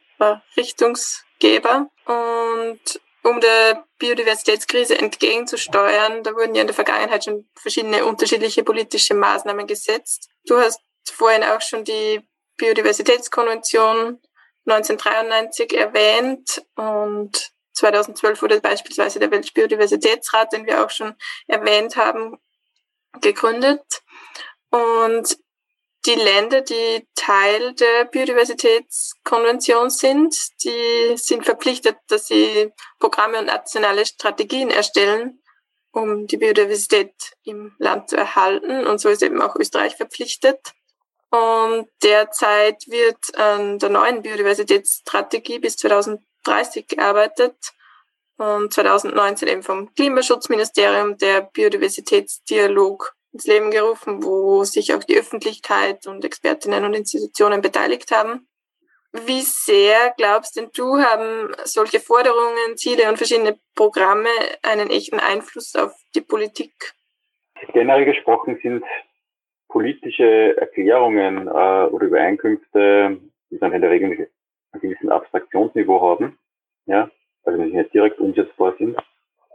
Richtungsgeber. 0.57 1.91
Und 2.07 3.01
um 3.23 3.41
der 3.41 3.85
Biodiversitätskrise 3.99 4.99
entgegenzusteuern, 4.99 6.23
da 6.23 6.35
wurden 6.35 6.55
ja 6.55 6.61
in 6.61 6.67
der 6.67 6.75
Vergangenheit 6.75 7.25
schon 7.25 7.49
verschiedene 7.55 8.05
unterschiedliche 8.05 8.63
politische 8.65 9.15
Maßnahmen 9.15 9.67
gesetzt. 9.67 10.29
Du 10.47 10.59
hast 10.59 10.81
vorhin 11.11 11.43
auch 11.43 11.61
schon 11.61 11.85
die 11.85 12.21
Biodiversitätskonvention 12.57 14.21
1993 14.67 15.75
erwähnt 15.75 16.63
und 16.77 17.51
2012 17.73 18.41
wurde 18.43 18.61
beispielsweise 18.61 19.19
der 19.19 19.31
Weltbiodiversitätsrat, 19.31 20.53
den 20.53 20.67
wir 20.67 20.85
auch 20.85 20.91
schon 20.91 21.15
erwähnt 21.47 21.97
haben, 21.97 22.39
gegründet. 23.21 24.03
Und 24.71 25.39
die 26.07 26.15
Länder, 26.15 26.61
die 26.61 27.07
Teil 27.15 27.75
der 27.75 28.05
Biodiversitätskonvention 28.05 29.91
sind, 29.91 30.37
die 30.63 31.17
sind 31.17 31.45
verpflichtet, 31.45 31.97
dass 32.09 32.27
sie 32.27 32.73
Programme 32.99 33.39
und 33.39 33.47
nationale 33.47 34.05
Strategien 34.05 34.71
erstellen, 34.71 35.43
um 35.93 36.27
die 36.27 36.37
Biodiversität 36.37 37.15
im 37.45 37.75
Land 37.79 38.11
zu 38.11 38.17
erhalten. 38.17 38.87
Und 38.87 38.99
so 38.99 39.09
ist 39.09 39.23
eben 39.23 39.41
auch 39.41 39.57
Österreich 39.57 39.97
verpflichtet. 39.97 40.73
Und 41.31 41.89
derzeit 42.03 42.87
wird 42.87 43.37
an 43.37 43.79
der 43.79 43.89
neuen 43.89 44.23
Biodiversitätsstrategie 44.23 45.59
bis 45.59 45.77
2030 45.79 46.87
gearbeitet 46.87 47.57
und 48.37 48.73
2019 48.73 49.49
eben 49.49 49.63
vom 49.63 49.93
Klimaschutzministerium 49.95 51.17
der 51.19 51.43
Biodiversitätsdialog 51.43 53.15
ins 53.35 53.47
Leben 53.47 53.71
gerufen, 53.71 54.23
wo 54.23 54.65
sich 54.65 54.95
auch 54.95 55.05
die 55.05 55.19
Öffentlichkeit 55.19 56.07
und 56.07 56.25
Expertinnen 56.25 56.85
und 56.85 56.95
Institutionen 56.95 57.61
beteiligt 57.61 58.11
haben. 58.13 58.49
Wie 59.13 59.43
sehr 59.43 60.13
glaubst 60.17 60.57
denn 60.57 60.71
du, 60.75 60.99
haben 60.99 61.55
solche 61.65 62.01
Forderungen, 62.01 62.77
Ziele 62.77 63.09
und 63.09 63.17
verschiedene 63.17 63.59
Programme 63.75 64.29
einen 64.63 64.91
echten 64.91 65.21
Einfluss 65.21 65.75
auf 65.77 65.93
die 66.15 66.21
Politik? 66.21 66.73
Generell 67.73 68.05
gesprochen 68.05 68.59
sind 68.63 68.85
politische 69.69 70.57
Erklärungen 70.57 71.49
äh, 71.49 71.51
oder 71.51 72.07
Übereinkünfte, 72.07 73.19
die 73.51 73.59
dann 73.59 73.73
in 73.73 73.83
der 73.83 73.91
Regel 73.91 74.29
ein 74.73 74.81
gewissen 74.81 75.11
Abstraktionsniveau 75.11 76.01
haben, 76.01 76.39
ja, 76.87 77.11
also 77.45 77.63
nicht 77.63 77.95
direkt 77.95 78.19
umsetzbar 78.19 78.75
sind, 78.79 78.97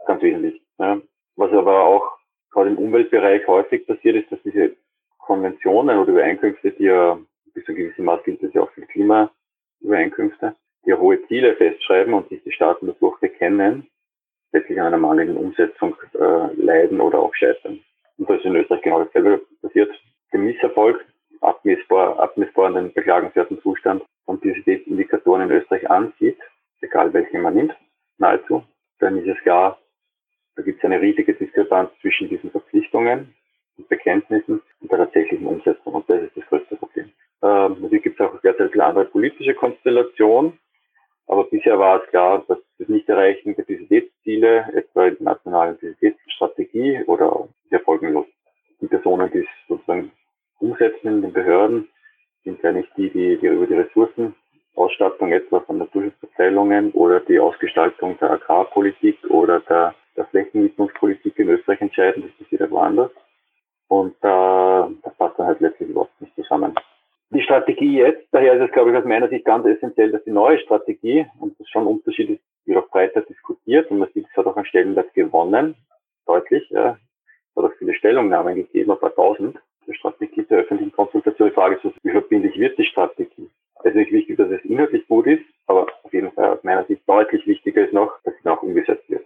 ganz 0.06 0.22
wesentlich. 0.22 0.60
Ja. 0.78 1.00
Was 1.36 1.52
aber 1.52 1.84
auch 1.84 2.19
gerade 2.50 2.70
im 2.70 2.78
Umweltbereich 2.78 3.46
häufig 3.46 3.86
passiert 3.86 4.16
ist, 4.16 4.32
dass 4.32 4.42
diese 4.42 4.76
Konventionen 5.18 5.98
oder 5.98 6.12
Übereinkünfte, 6.12 6.72
die 6.72 6.84
ja 6.84 7.18
bis 7.54 7.64
zu 7.64 7.74
gewissen 7.74 8.04
Maß 8.04 8.22
gilt 8.24 8.42
das 8.42 8.52
ja 8.54 8.62
auch 8.62 8.70
für 8.72 8.82
Klimaübereinkünfte, 8.82 10.54
die 10.84 10.90
ja 10.90 10.98
hohe 10.98 11.24
Ziele 11.26 11.54
festschreiben 11.56 12.14
und 12.14 12.28
sich 12.28 12.42
die 12.42 12.52
Staaten 12.52 12.86
dadurch 12.86 13.18
bekennen, 13.20 13.88
letztlich 14.52 14.80
an 14.80 14.88
einer 14.88 14.98
mangelnden 14.98 15.36
Umsetzung 15.36 15.96
äh, 16.14 16.54
leiden 16.54 17.00
oder 17.00 17.20
auch 17.20 17.34
scheitern. 17.34 17.80
Und 18.18 18.28
das 18.28 18.38
ist 18.38 18.46
in 18.46 18.56
Österreich 18.56 18.82
genau 18.82 19.04
dasselbe 19.04 19.40
passiert 19.62 19.90
dem 20.32 20.44
Misserfolg 20.44 21.04
abmessbar, 21.40 22.18
abmessbaren, 22.18 22.92
beklagenswerten 22.92 23.60
Zustand 23.62 24.02
von 24.24 24.38
Biodiversitätsindikatoren 24.38 25.42
in 25.42 25.56
Österreich 25.56 25.88
ansieht, 25.90 26.38
egal 26.80 27.12
welche 27.12 27.38
man 27.38 27.54
nimmt, 27.54 27.76
nahezu, 28.18 28.62
dann 28.98 29.18
ist 29.18 29.28
es 29.28 29.42
klar, 29.42 29.79
da 30.56 30.62
gibt 30.62 30.78
es 30.78 30.84
eine 30.84 31.00
riesige 31.00 31.34
Diskrepanz 31.34 31.90
zwischen 32.00 32.28
diesen 32.28 32.50
Verpflichtungen 32.50 33.34
und 33.78 33.88
Bekenntnissen 33.88 34.60
und 34.80 34.90
der 34.90 34.98
tatsächlichen 34.98 35.46
Umsetzung. 35.46 35.94
Und 35.94 36.10
das 36.10 36.22
ist 36.22 36.36
das 36.36 36.46
größte 36.46 36.76
Problem. 36.76 37.10
Ähm, 37.42 37.76
natürlich 37.80 38.02
gibt 38.02 38.20
es 38.20 38.26
auch 38.26 38.38
derzeit 38.42 38.72
viele 38.72 38.84
andere 38.84 39.06
politische 39.06 39.54
Konstellationen, 39.54 40.58
aber 41.26 41.44
bisher 41.44 41.78
war 41.78 42.02
es 42.02 42.10
klar, 42.10 42.44
dass 42.48 42.58
das 42.78 42.88
Nicht-Erreichen 42.88 43.54
der 43.54 43.62
Biodiversitätsziele, 43.62 44.72
etwa 44.74 45.06
in 45.06 45.16
der 45.16 45.24
nationalen 45.24 45.76
Biodiversitätsstrategie 45.76 47.04
oder 47.06 47.48
sehr 47.70 47.80
folgenlos. 47.80 48.26
Die 48.80 48.86
Personen, 48.86 49.30
die 49.30 49.38
es 49.38 49.46
sozusagen 49.68 50.10
umsetzen 50.58 51.08
in 51.08 51.22
den 51.22 51.32
Behörden, 51.32 51.88
sind 52.44 52.62
ja 52.62 52.72
nicht 52.72 52.90
die, 52.96 53.10
die, 53.10 53.38
die 53.38 53.46
über 53.46 53.66
die 53.66 53.74
Ressourcenausstattung 53.74 55.32
etwa 55.32 55.60
von 55.60 55.78
Naturschutzabteilungen 55.78 56.90
oder 56.92 57.20
die 57.20 57.38
Ausgestaltung 57.38 58.18
der 58.18 58.32
Agrarpolitik 58.32 59.18
oder 59.28 59.60
der, 59.60 59.94
der 60.16 60.26
Flächenwidmungspolitik 60.26 61.38
in 61.38 61.48
Österreich 61.48 61.80
entscheiden, 61.80 62.22
das 62.22 62.46
ist 62.46 62.52
wieder 62.52 62.70
woanders. 62.70 63.10
Und 63.88 64.14
äh, 64.22 64.94
das 65.02 65.14
passt 65.18 65.38
dann 65.38 65.46
halt 65.46 65.60
letztlich 65.60 65.90
überhaupt 65.90 66.20
nicht 66.20 66.34
zusammen. 66.36 66.74
Die 67.30 67.42
Strategie 67.42 67.98
jetzt, 67.98 68.26
daher 68.32 68.54
ist 68.54 68.68
es, 68.68 68.72
glaube 68.72 68.90
ich, 68.90 68.96
aus 68.96 69.04
meiner 69.04 69.28
Sicht 69.28 69.44
ganz 69.44 69.64
essentiell, 69.64 70.10
dass 70.10 70.24
die 70.24 70.32
neue 70.32 70.58
Strategie, 70.58 71.26
und 71.38 71.58
das 71.60 71.68
schon 71.68 71.86
Unterschied 71.86 72.30
ist, 72.30 72.40
wird 72.66 72.78
auch 72.78 72.88
breiter 72.88 73.22
diskutiert 73.22 73.90
und 73.90 73.98
man 73.98 74.08
sieht, 74.12 74.26
es 74.28 74.36
hat 74.36 74.46
auch 74.46 74.56
an 74.56 74.64
Stellenwert 74.64 75.14
gewonnen, 75.14 75.76
deutlich. 76.26 76.68
Ja. 76.70 76.98
Es 77.50 77.56
hat 77.56 77.70
auch 77.70 77.76
viele 77.78 77.94
Stellungnahmen 77.94 78.54
gegeben, 78.56 78.90
ein 78.90 78.98
paar 78.98 79.14
tausend 79.14 79.58
zur 79.84 79.94
Strategie 79.94 80.42
der 80.42 80.58
öffentlichen 80.58 80.92
Konsultation. 80.92 81.48
Die 81.48 81.54
Frage 81.54 81.76
ist, 81.76 81.94
wie 82.02 82.10
verbindlich 82.10 82.58
wird 82.58 82.78
die 82.78 82.84
Strategie? 82.84 83.50
Es 83.80 83.86
ist 83.86 83.94
nicht 83.96 84.12
wichtig, 84.12 84.36
dass 84.36 84.50
es 84.50 84.64
inhaltlich 84.64 85.06
gut 85.08 85.26
ist, 85.26 85.44
aber 85.66 85.86
auf 86.02 86.12
jeden 86.12 86.32
Fall 86.32 86.50
aus 86.50 86.64
meiner 86.64 86.84
Sicht 86.84 87.02
deutlich 87.08 87.46
wichtiger 87.46 87.84
ist 87.84 87.92
noch, 87.92 88.12
dass 88.24 88.34
sie 88.42 88.48
auch 88.48 88.62
umgesetzt 88.62 89.08
wird. 89.08 89.24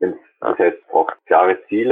Denn 0.00 0.14
das 0.40 0.58
heißt, 0.58 0.78
es 0.78 0.86
braucht 0.88 1.16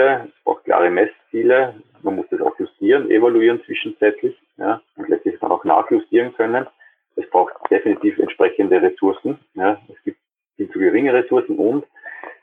klare 0.02 0.20
Ziele, 0.20 0.28
es 0.28 0.44
braucht 0.44 0.64
klare 0.64 0.90
Messziele, 0.90 1.74
man 2.02 2.16
muss 2.16 2.26
das 2.30 2.40
auch 2.40 2.58
justieren, 2.58 3.10
evaluieren 3.10 3.62
zwischenzeitlich 3.64 4.36
ja, 4.56 4.80
und 4.96 5.08
letztlich 5.08 5.38
dann 5.40 5.52
auch 5.52 5.64
nachjustieren 5.64 6.34
können. 6.34 6.66
Es 7.16 7.28
braucht 7.30 7.52
definitiv 7.70 8.18
entsprechende 8.18 8.80
Ressourcen. 8.80 9.38
Ja. 9.54 9.80
Es 9.88 10.02
gibt 10.04 10.18
viel 10.56 10.70
zu 10.70 10.78
geringe 10.78 11.12
Ressourcen 11.12 11.56
und 11.56 11.84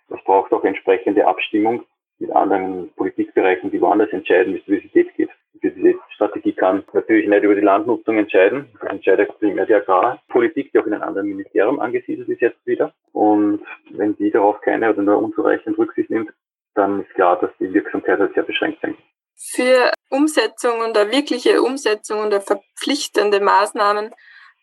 es 0.10 0.24
braucht 0.24 0.52
auch 0.54 0.64
entsprechende 0.64 1.26
Abstimmung 1.28 1.84
mit 2.20 2.32
anderen 2.32 2.90
Politikbereichen, 2.96 3.72
die 3.72 3.82
woanders 3.82 4.12
entscheiden, 4.12 4.54
wie 4.54 4.60
es 4.60 4.66
Diversität 4.66 5.16
geht. 5.16 5.30
Die 5.54 5.60
Diversitätsstrategie 5.62 6.54
kann 6.54 6.84
natürlich 6.94 7.28
nicht 7.28 7.44
über 7.44 7.56
die 7.56 7.62
Landnutzung 7.62 8.18
entscheiden. 8.18 8.68
Das 8.80 8.92
entscheidet 8.92 9.38
primär 9.40 9.66
die 9.66 9.74
Agrarpolitik, 9.74 10.72
die 10.72 10.80
auch 10.80 10.86
in 10.86 10.94
einem 10.94 11.04
anderen 11.04 11.30
Ministerium 11.30 11.80
angesiedelt 11.80 12.30
ist 12.30 12.42
jetzt 12.42 12.66
wieder. 12.66 12.94
Und 13.14 13.62
wenn 13.92 14.16
die 14.18 14.32
darauf 14.32 14.62
keine 14.62 14.90
oder 14.90 15.02
nur 15.02 15.18
unzureichend 15.18 15.78
Rücksicht 15.78 16.10
nimmt, 16.10 16.32
dann 16.80 17.02
ist 17.02 17.14
klar, 17.14 17.40
dass 17.40 17.52
die 17.60 17.72
Wirksamkeit 17.74 18.20
halt 18.20 18.34
sehr 18.34 18.44
beschränkt 18.44 18.82
sein. 18.82 18.98
Für 19.36 19.92
Umsetzung 20.10 20.80
und 20.80 20.98
eine 20.98 21.12
wirkliche 21.12 21.62
Umsetzung 21.62 22.20
und 22.20 22.34
eine 22.34 22.42
verpflichtende 22.42 23.40
Maßnahmen 23.40 24.14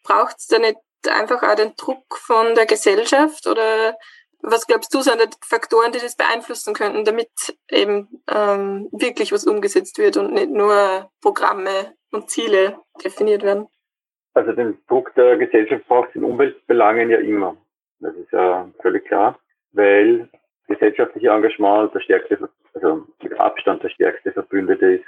braucht 0.02 0.36
es 0.38 0.46
da 0.46 0.58
nicht 0.58 0.78
einfach 1.08 1.42
auch 1.42 1.54
den 1.54 1.74
Druck 1.76 2.16
von 2.16 2.54
der 2.54 2.66
Gesellschaft 2.66 3.46
oder 3.46 3.96
was 4.40 4.66
glaubst 4.66 4.94
du, 4.94 5.00
sind 5.00 5.20
die 5.20 5.36
Faktoren, 5.40 5.92
die 5.92 5.98
das 5.98 6.16
beeinflussen 6.16 6.74
könnten, 6.74 7.04
damit 7.04 7.30
eben 7.70 8.22
ähm, 8.28 8.88
wirklich 8.92 9.32
was 9.32 9.46
umgesetzt 9.46 9.98
wird 9.98 10.16
und 10.16 10.32
nicht 10.32 10.50
nur 10.50 11.10
Programme 11.20 11.94
und 12.12 12.30
Ziele 12.30 12.78
definiert 13.02 13.42
werden? 13.42 13.66
Also 14.34 14.52
den 14.52 14.78
Druck 14.88 15.14
der 15.14 15.36
Gesellschaft 15.38 15.86
braucht 15.88 16.10
es 16.10 16.16
in 16.16 16.24
Umweltbelangen 16.24 17.10
ja 17.10 17.18
immer. 17.18 17.56
Das 18.00 18.14
ist 18.14 18.30
ja 18.30 18.68
völlig 18.82 19.06
klar, 19.06 19.38
weil 19.72 20.28
gesellschaftliche 20.66 21.30
Engagement 21.30 21.94
der 21.94 22.00
stärkste, 22.00 22.48
also 22.74 23.06
mit 23.22 23.38
Abstand 23.38 23.82
der 23.82 23.88
stärkste 23.90 24.32
Verbündete 24.32 24.86
ist, 24.94 25.04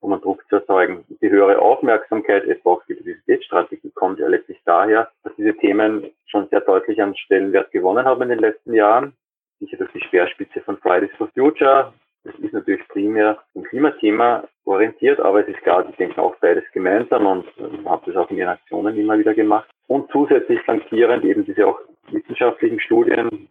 um 0.00 0.12
einen 0.12 0.22
Druck 0.22 0.42
zu 0.48 0.56
erzeugen. 0.56 1.04
Die 1.20 1.30
höhere 1.30 1.58
Aufmerksamkeit 1.58 2.44
auch 2.64 2.82
für 2.84 2.94
die 2.94 3.02
Diversitätsstrategie 3.02 3.90
kommt 3.90 4.18
ja 4.18 4.28
letztlich 4.28 4.60
daher, 4.64 5.10
dass 5.22 5.34
diese 5.36 5.54
Themen 5.56 6.10
schon 6.26 6.48
sehr 6.48 6.60
deutlich 6.60 7.00
an 7.02 7.16
Stellenwert 7.16 7.70
gewonnen 7.70 8.04
haben 8.04 8.22
in 8.22 8.30
den 8.30 8.38
letzten 8.38 8.74
Jahren. 8.74 9.14
Sicher 9.58 9.76
durch 9.76 9.92
die 9.92 10.00
Speerspitze 10.00 10.60
von 10.60 10.78
Fridays 10.78 11.10
for 11.18 11.28
Future. 11.34 11.92
Das 12.24 12.34
ist 12.38 12.52
natürlich 12.52 12.86
primär 12.88 13.38
im 13.54 13.62
Klimathema 13.64 14.44
orientiert, 14.64 15.20
aber 15.20 15.40
es 15.40 15.48
ist 15.48 15.62
klar, 15.62 15.84
die 15.84 15.96
denken 15.96 16.20
auch 16.20 16.36
beides 16.36 16.64
gemeinsam 16.72 17.26
und 17.26 17.46
haben 17.86 18.02
das 18.04 18.16
auch 18.16 18.30
in 18.30 18.36
ihren 18.36 18.50
Aktionen 18.50 18.96
immer 18.96 19.18
wieder 19.18 19.34
gemacht. 19.34 19.68
Und 19.86 20.10
zusätzlich 20.12 20.60
flankierend 20.60 21.24
eben 21.24 21.44
diese 21.44 21.66
auch 21.66 21.80
wissenschaftlichen 22.10 22.80
Studien, 22.80 23.48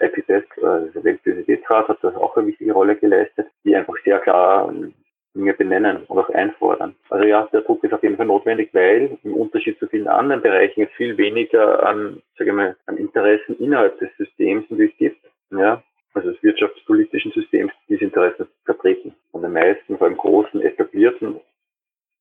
IPCS, 0.00 0.28
äh, 0.28 0.92
der 0.94 1.04
Weltbiodiversitätsrat 1.04 1.88
hat 1.88 1.98
das 2.02 2.14
auch 2.14 2.36
eine 2.36 2.46
wichtige 2.46 2.72
Rolle 2.72 2.96
geleistet, 2.96 3.48
die 3.64 3.74
einfach 3.74 3.94
sehr 4.04 4.18
klar 4.20 4.72
Dinge 5.34 5.54
benennen 5.54 6.04
und 6.08 6.18
auch 6.18 6.30
einfordern. 6.30 6.94
Also 7.10 7.26
ja, 7.26 7.48
der 7.52 7.62
Druck 7.62 7.84
ist 7.84 7.92
auf 7.92 8.02
jeden 8.02 8.16
Fall 8.16 8.26
notwendig, 8.26 8.70
weil 8.72 9.18
im 9.22 9.34
Unterschied 9.34 9.78
zu 9.78 9.86
vielen 9.86 10.08
anderen 10.08 10.42
Bereichen 10.42 10.82
es 10.82 10.90
viel 10.96 11.16
weniger 11.18 11.86
an, 11.86 12.22
sage 12.38 12.50
ich 12.50 12.56
mal, 12.56 12.76
an 12.86 12.96
Interessen 12.96 13.58
innerhalb 13.58 13.98
des 13.98 14.08
Systems 14.16 14.64
natürlich 14.70 14.96
gibt. 14.96 15.20
Ja, 15.50 15.82
also 16.16 16.32
des 16.32 16.42
wirtschaftspolitischen 16.42 17.30
Systems, 17.32 17.72
diese 17.88 18.04
Interessen 18.04 18.48
vertreten. 18.64 19.14
Von 19.30 19.42
den 19.42 19.52
meisten, 19.52 19.98
vor 19.98 20.06
allem 20.06 20.16
großen, 20.16 20.62
etablierten 20.62 21.40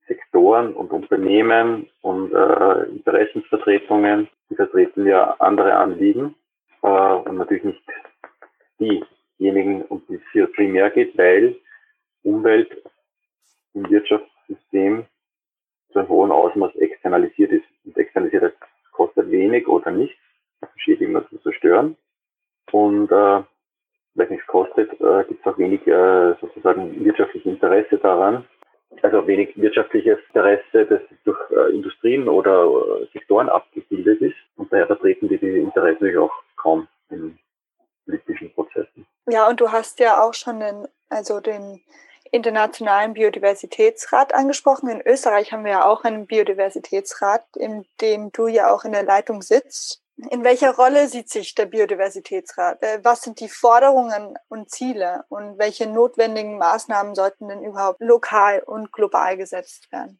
Sektoren 0.07 0.73
und 0.73 0.91
Unternehmen 0.91 1.89
und 2.01 2.33
äh, 2.33 2.83
Interessensvertretungen, 2.89 4.27
die 4.49 4.55
vertreten 4.55 5.07
ja 5.07 5.31
andere 5.39 5.73
Anliegen 5.75 6.35
äh, 6.83 6.87
und 6.87 7.37
natürlich 7.37 7.63
nicht 7.63 7.81
diejenigen, 9.39 9.83
um 9.83 10.03
die 10.09 10.15
es 10.15 10.21
hier 10.33 10.47
primär 10.47 10.89
geht, 10.89 11.17
weil 11.17 11.55
Umwelt 12.23 12.83
im 13.73 13.89
Wirtschaftssystem 13.89 15.05
zu 15.91 15.99
einem 15.99 16.09
hohen 16.09 16.31
Ausmaß 16.31 16.75
externalisiert 16.75 17.51
ist. 17.51 17.65
Und 17.85 17.97
externalisiert 17.97 18.53
kostet 18.91 19.31
wenig 19.31 19.67
oder 19.67 19.91
nichts, 19.91 20.19
schädigen 20.75 21.15
oder 21.15 21.29
zu 21.29 21.37
zerstören. 21.39 21.95
Und 22.71 23.11
äh, 23.11 23.43
weil 24.15 24.25
es 24.25 24.31
nichts 24.31 24.47
kostet, 24.47 24.91
äh, 24.99 25.23
gibt 25.27 25.45
es 25.45 25.53
auch 25.53 25.57
wenig 25.57 25.85
äh, 25.87 26.35
sozusagen 26.41 27.03
wirtschaftliches 27.03 27.51
Interesse 27.51 27.97
daran. 27.97 28.45
Also 29.01 29.27
wenig 29.27 29.49
wirtschaftliches 29.57 30.19
Interesse, 30.29 30.85
das 30.85 31.01
durch 31.25 31.39
äh, 31.51 31.73
Industrien 31.73 32.29
oder 32.29 32.63
äh, 32.63 33.07
Sektoren 33.11 33.49
abgebildet 33.49 34.21
ist. 34.21 34.35
Und 34.55 34.71
daher 34.71 34.87
vertreten 34.87 35.27
die 35.27 35.37
die 35.37 35.59
Interessen 35.59 36.05
natürlich 36.05 36.17
auch 36.17 36.31
kaum 36.55 36.87
in 37.09 37.37
politischen 38.05 38.53
Prozessen. 38.53 39.05
Ja, 39.27 39.49
und 39.49 39.59
du 39.59 39.71
hast 39.71 39.99
ja 39.99 40.23
auch 40.23 40.33
schon 40.33 40.59
den, 40.59 40.87
also 41.09 41.41
den 41.41 41.81
Internationalen 42.31 43.13
Biodiversitätsrat 43.13 44.33
angesprochen. 44.33 44.89
In 44.89 45.01
Österreich 45.05 45.51
haben 45.51 45.65
wir 45.65 45.71
ja 45.71 45.85
auch 45.85 46.03
einen 46.03 46.25
Biodiversitätsrat, 46.25 47.43
in 47.57 47.85
dem 48.01 48.31
du 48.31 48.47
ja 48.47 48.73
auch 48.73 48.85
in 48.85 48.91
der 48.91 49.03
Leitung 49.03 49.41
sitzt. 49.41 50.04
In 50.17 50.45
welcher 50.45 50.73
Rolle 50.75 51.07
sieht 51.07 51.29
sich 51.29 51.55
der 51.55 51.65
Biodiversitätsrat? 51.65 52.81
Äh, 52.81 52.99
was 53.03 53.21
sind 53.21 53.41
die 53.41 53.49
Forderungen 53.49 54.37
und 54.47 54.69
Ziele 54.69 55.25
und 55.27 55.57
welche 55.57 55.89
notwendigen 55.89 56.57
Maßnahmen 56.57 57.15
sollten 57.15 57.49
denn 57.49 57.63
überhaupt 57.63 57.99
lokal 57.99 58.63
und 58.65 58.93
global 58.93 59.35
gesetzt 59.35 59.91
werden? 59.91 60.19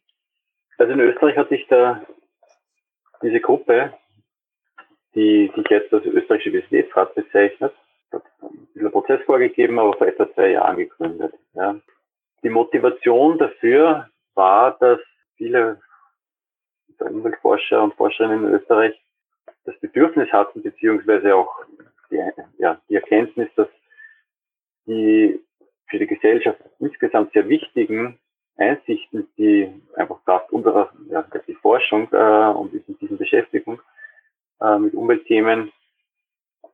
Also 0.76 0.92
in 0.92 1.00
Österreich 1.00 1.36
hat 1.36 1.48
sich 1.48 1.66
da 1.68 2.04
diese 3.22 3.40
Gruppe, 3.40 3.94
die 5.14 5.50
sich 5.56 5.66
jetzt 5.70 5.92
als 5.94 6.04
österreichische 6.04 6.50
Biodiversitätsrat 6.50 7.14
bezeichnet, 7.14 7.72
hat 8.12 8.22
ein 8.42 8.68
bisschen 8.74 8.92
Prozess 8.92 9.22
vorgegeben, 9.24 9.78
aber 9.78 9.94
vor 9.94 10.06
etwa 10.06 10.30
zwei 10.34 10.50
Jahren 10.50 10.76
gegründet. 10.76 11.32
Ja. 11.54 11.80
Die 12.42 12.50
Motivation 12.50 13.38
dafür 13.38 14.10
war, 14.34 14.76
dass 14.78 15.00
viele 15.36 15.80
Umweltforscher 16.98 17.82
und 17.82 17.94
Forscherinnen 17.94 18.46
in 18.46 18.54
Österreich 18.54 18.94
das 19.66 19.78
Bedürfnis 19.80 20.30
hatten, 20.32 20.62
beziehungsweise 20.62 21.34
auch 21.34 21.64
die, 22.10 22.22
ja, 22.58 22.80
die 22.88 22.94
Erkenntnis, 22.94 23.48
dass 23.56 23.68
die 24.86 25.40
für 25.88 25.98
die 25.98 26.06
Gesellschaft 26.06 26.60
insgesamt 26.78 27.32
sehr 27.32 27.48
wichtigen 27.48 28.18
Einsichten, 28.56 29.28
die 29.36 29.70
einfach 29.96 30.24
Kraft 30.24 30.50
unserer 30.52 30.90
ja, 31.10 31.24
die 31.46 31.54
Forschung 31.54 32.08
äh, 32.12 32.48
und 32.50 32.72
diesen, 32.72 32.98
diesen 32.98 33.18
Beschäftigung 33.18 33.80
äh, 34.60 34.78
mit 34.78 34.94
Umweltthemen, 34.94 35.72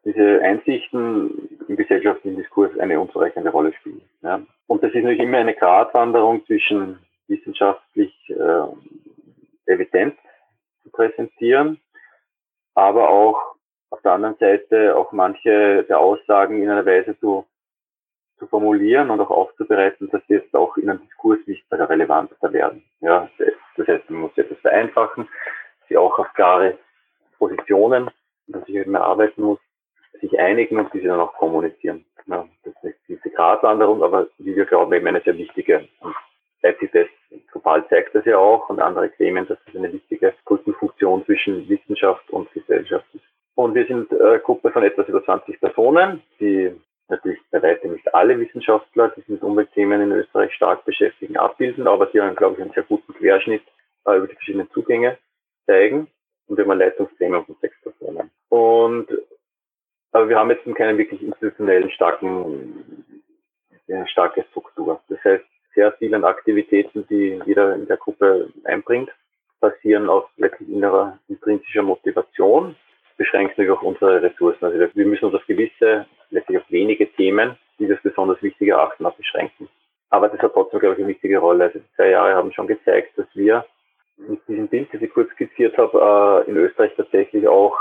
diese 0.04 0.40
Einsichten 0.42 1.48
im 1.68 1.76
gesellschaftlichen 1.76 2.36
Diskurs 2.36 2.76
eine 2.78 3.00
unzureichende 3.00 3.50
Rolle 3.50 3.72
spielen. 3.74 4.02
Ja. 4.22 4.42
Und 4.66 4.82
das 4.82 4.90
ist 4.90 5.02
natürlich 5.02 5.20
immer 5.20 5.38
eine 5.38 5.54
Gratwanderung 5.54 6.44
zwischen 6.46 6.98
wissenschaftlich 7.28 8.12
äh, 8.28 9.72
evident 9.72 10.16
zu 10.82 10.90
präsentieren, 10.90 11.80
aber 12.74 13.08
auch 13.10 13.56
auf 13.90 14.00
der 14.02 14.12
anderen 14.12 14.36
Seite 14.38 14.96
auch 14.96 15.12
manche 15.12 15.84
der 15.84 15.98
Aussagen 15.98 16.62
in 16.62 16.70
einer 16.70 16.86
Weise 16.86 17.18
zu, 17.20 17.46
zu 18.38 18.46
formulieren 18.46 19.10
und 19.10 19.20
auch 19.20 19.30
aufzubereiten, 19.30 20.08
dass 20.10 20.22
sie 20.26 20.34
jetzt 20.34 20.54
auch 20.54 20.76
in 20.76 20.88
einem 20.88 21.02
Diskurs 21.02 21.38
sichtbar 21.44 21.88
relevanter 21.88 22.52
werden. 22.52 22.82
Ja, 23.00 23.28
das 23.76 23.86
heißt, 23.86 24.08
man 24.10 24.22
muss 24.22 24.38
etwas 24.38 24.58
vereinfachen, 24.58 25.28
sie 25.88 25.96
auch 25.96 26.18
auf 26.18 26.32
klare 26.34 26.78
Positionen, 27.38 28.10
dass 28.46 28.66
ich 28.66 28.74
eben 28.74 28.94
erarbeiten 28.94 29.42
muss, 29.42 29.58
sich 30.20 30.38
einigen 30.38 30.78
und 30.78 30.92
diese 30.94 31.08
dann 31.08 31.20
auch 31.20 31.34
kommunizieren. 31.34 32.04
Ja, 32.26 32.48
das 32.64 32.74
ist 32.82 32.98
diese 33.08 33.30
Gratwanderung, 33.30 34.02
aber 34.02 34.28
wie 34.38 34.54
wir 34.54 34.64
glauben, 34.64 34.92
eben 34.92 35.06
eine 35.06 35.20
sehr 35.20 35.36
wichtige. 35.36 35.88
Und 36.00 36.14
ICTS 36.62 37.10
global 37.50 37.86
zeigt 37.88 38.14
das 38.14 38.24
ja 38.24 38.38
auch 38.38 38.68
und 38.68 38.80
andere 38.80 39.08
Gremien, 39.10 39.46
dass 39.46 39.58
das 39.66 39.76
eine 39.76 39.92
wichtige 39.92 40.34
Brückenfunktion 40.44 41.24
zwischen 41.24 41.68
Wissenschaft 41.68 42.28
und 42.30 42.50
Gesellschaft 42.52 43.06
ist. 43.14 43.24
Und 43.54 43.74
wir 43.74 43.86
sind 43.86 44.12
eine 44.12 44.40
Gruppe 44.40 44.70
von 44.70 44.82
etwas 44.82 45.08
über 45.08 45.24
20 45.24 45.60
Personen, 45.60 46.22
die 46.40 46.74
natürlich 47.08 47.40
bei 47.50 47.62
weitem 47.62 47.92
nicht 47.92 48.14
alle 48.14 48.38
Wissenschaftler, 48.38 49.08
die 49.10 49.20
sich 49.20 49.28
mit 49.28 49.42
Umweltthemen 49.42 50.00
in 50.00 50.12
Österreich 50.12 50.52
stark 50.54 50.84
beschäftigen, 50.84 51.36
abbilden, 51.36 51.86
aber 51.86 52.06
die 52.06 52.20
haben, 52.20 52.34
glaube 52.34 52.56
ich, 52.56 52.62
einen 52.62 52.72
sehr 52.72 52.84
guten 52.84 53.12
Querschnitt 53.14 53.62
äh, 54.06 54.16
über 54.16 54.26
die 54.26 54.34
verschiedenen 54.34 54.70
Zugänge 54.70 55.18
zeigen. 55.66 56.08
Und 56.46 56.56
wir 56.56 56.64
haben 56.64 56.72
ein 56.72 56.78
Leitungsgremium 56.78 57.44
von 57.44 57.56
sechs 57.60 57.76
Personen. 57.82 58.30
Und 58.48 59.08
aber 60.12 60.28
wir 60.28 60.38
haben 60.38 60.50
jetzt 60.50 60.64
keinen 60.74 60.98
wirklich 60.98 61.22
institutionellen 61.22 61.90
starken, 61.90 63.06
eine 63.88 64.06
starke 64.08 64.44
Struktur. 64.50 65.00
Das 65.08 65.22
heißt, 65.24 65.44
sehr 65.74 65.92
vielen 65.92 66.24
Aktivitäten, 66.24 67.06
die 67.08 67.40
jeder 67.46 67.74
in 67.74 67.86
der 67.86 67.96
Gruppe 67.96 68.50
einbringt, 68.64 69.10
basieren 69.60 70.08
auf 70.08 70.28
letztlich 70.36 70.68
innerer 70.68 71.18
intrinsischer 71.28 71.82
Motivation, 71.82 72.76
beschränken 73.16 73.54
sich 73.56 73.70
auch 73.70 73.82
unsere 73.82 74.22
Ressourcen. 74.22 74.64
Also 74.64 74.78
wir 74.94 75.06
müssen 75.06 75.26
uns 75.26 75.34
auf 75.34 75.46
gewisse, 75.46 76.06
letztlich 76.30 76.58
auf 76.58 76.70
wenige 76.70 77.10
Themen, 77.12 77.56
die 77.78 77.88
wir 77.88 77.98
besonders 78.02 78.42
wichtig 78.42 78.68
erachten, 78.68 79.06
auch 79.06 79.16
beschränken. 79.16 79.68
Aber 80.10 80.28
das 80.28 80.40
hat 80.40 80.52
trotzdem, 80.52 80.80
glaube 80.80 80.94
ich, 80.94 81.00
eine 81.00 81.08
wichtige 81.08 81.38
Rolle. 81.38 81.64
Also 81.64 81.78
die 81.78 81.94
zwei 81.96 82.10
Jahre 82.10 82.34
haben 82.34 82.52
schon 82.52 82.66
gezeigt, 82.66 83.16
dass 83.16 83.26
wir 83.34 83.64
mit 84.16 84.46
diesem 84.46 84.68
Bild, 84.68 84.92
das 84.92 85.00
ich 85.00 85.10
kurz 85.10 85.30
skizziert 85.30 85.76
habe, 85.78 86.44
äh, 86.46 86.50
in 86.50 86.56
Österreich 86.56 86.92
tatsächlich 86.96 87.46
auch, 87.48 87.76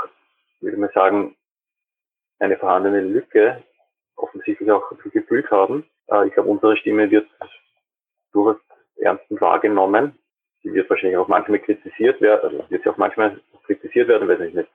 würde 0.60 0.76
man 0.76 0.90
sagen, 0.94 1.36
eine 2.38 2.56
vorhandene 2.56 3.00
Lücke 3.00 3.62
offensichtlich 4.16 4.70
auch 4.70 4.92
gefüllt 5.12 5.50
haben. 5.50 5.84
Äh, 6.08 6.28
ich 6.28 6.34
glaube, 6.34 6.48
unsere 6.48 6.76
Stimme 6.76 7.10
wird 7.10 7.28
durchaus 8.32 8.60
ernstens 8.96 9.40
wahrgenommen. 9.40 10.18
Sie 10.62 10.72
wird 10.72 10.88
wahrscheinlich 10.88 11.16
auch 11.18 11.28
manchmal 11.28 11.58
kritisiert 11.58 12.20
werden, 12.20 12.42
also 12.42 12.70
wird 12.70 12.82
sie 12.82 12.88
auch 12.88 12.96
manchmal 12.96 13.40
kritisiert 13.64 14.08
werden, 14.08 14.28
weil 14.28 14.38
sie 14.38 14.56
nicht 14.56 14.70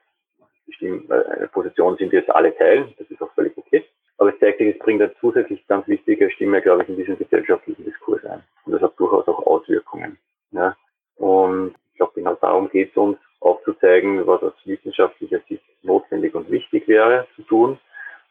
bestimmt 0.65 1.09
äh, 1.09 1.23
eine 1.37 1.47
Position 1.47 1.95
sind, 1.97 2.11
die 2.11 2.17
jetzt 2.17 2.29
alle 2.29 2.55
teilen. 2.55 2.93
Das 2.97 3.09
ist 3.09 3.21
auch 3.21 3.31
völlig 3.33 3.57
okay. 3.57 3.85
Aber 4.17 4.33
es 4.33 4.39
zeigt 4.39 4.57
sich, 4.57 4.75
es 4.75 4.79
bringt 4.79 5.01
eine 5.01 5.13
zusätzlich 5.19 5.65
ganz 5.67 5.87
wichtige 5.87 6.29
Stimme, 6.31 6.61
glaube 6.61 6.83
ich, 6.83 6.89
in 6.89 6.97
diesen 6.97 7.17
gesellschaftlichen 7.17 7.85
Diskurs 7.85 8.23
ein. 8.25 8.43
Und 8.65 8.73
das 8.73 8.81
hat 8.81 8.93
durchaus 8.97 9.27
auch 9.27 9.45
Auswirkungen. 9.45 10.17
Ja. 10.51 10.75
Und 11.15 11.75
ich 11.91 11.97
glaube, 11.97 12.13
genau 12.15 12.35
darum 12.35 12.69
geht 12.69 12.91
es 12.91 12.97
uns, 12.97 13.17
aufzuzeigen, 13.39 14.25
was 14.25 14.41
aus 14.41 14.53
wissenschaftlicher 14.65 15.39
Sicht 15.47 15.63
notwendig 15.83 16.33
und 16.33 16.49
wichtig 16.49 16.87
wäre 16.87 17.27
zu 17.35 17.43
tun 17.43 17.79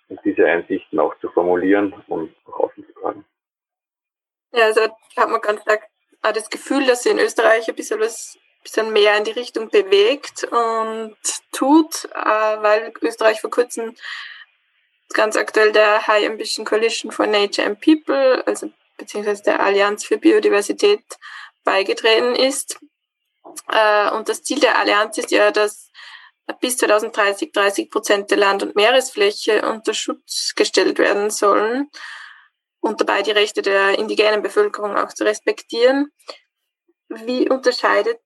und 0.09 0.21
diese 0.25 0.45
Einsichten 0.45 0.99
auch 0.99 1.17
zu 1.19 1.29
formulieren 1.31 1.95
und 2.09 2.35
auch 2.47 2.61
auszutragen. 2.61 3.25
Ja, 4.53 4.65
also 4.67 4.81
hat 5.17 5.29
man 5.29 5.41
ganz 5.41 5.63
stark 5.63 5.83
das 6.23 6.51
Gefühl, 6.51 6.87
dass 6.87 7.05
sie 7.05 7.11
in 7.11 7.19
Österreich 7.19 7.69
ein 7.69 7.75
bisschen 7.77 8.01
was 8.01 8.37
bisschen 8.67 8.93
mehr 8.93 9.17
in 9.17 9.25
die 9.25 9.31
Richtung 9.31 9.71
bewegt 9.71 10.45
und 10.45 11.17
tut, 11.53 12.05
äh, 12.07 12.63
weil 12.63 12.93
Österreich 13.01 13.41
vor 13.41 13.51
kurzem 13.51 13.95
ganz 15.15 15.37
aktuell 15.37 15.71
der 15.71 16.07
High 16.07 16.27
Ambition 16.27 16.67
Coalition 16.67 17.13
for 17.13 17.27
Nature 17.27 17.67
and 17.67 17.81
People, 17.81 18.43
also 18.45 18.71
beziehungsweise 18.97 19.45
der 19.45 19.61
Allianz 19.61 20.05
für 20.05 20.19
Biodiversität 20.19 21.05
beigetreten 21.63 22.35
ist. 22.35 22.79
Äh, 23.69 24.11
und 24.11 24.29
das 24.29 24.43
Ziel 24.43 24.59
der 24.59 24.79
Allianz 24.79 25.17
ist 25.19 25.31
ja, 25.31 25.53
dass 25.53 25.93
bis 26.61 26.77
2030 26.79 27.53
30 27.53 27.91
Prozent 27.91 28.31
der 28.31 28.39
Land- 28.39 28.65
und 28.65 28.75
Meeresfläche 28.75 29.63
unter 29.69 29.95
Schutz 29.95 30.55
gestellt 30.57 30.99
werden 30.99 31.31
sollen 31.31 31.89
und 32.81 33.01
dabei 33.01 33.23
die 33.23 33.33
Rechte 33.33 33.63
der 33.63 33.99
indigenen 33.99 34.43
Bevölkerung 34.43 34.97
auch 34.97 35.09
zu 35.09 35.25
respektieren. 35.25 36.11
Wie 37.09 37.49
unterscheidet 37.49 38.21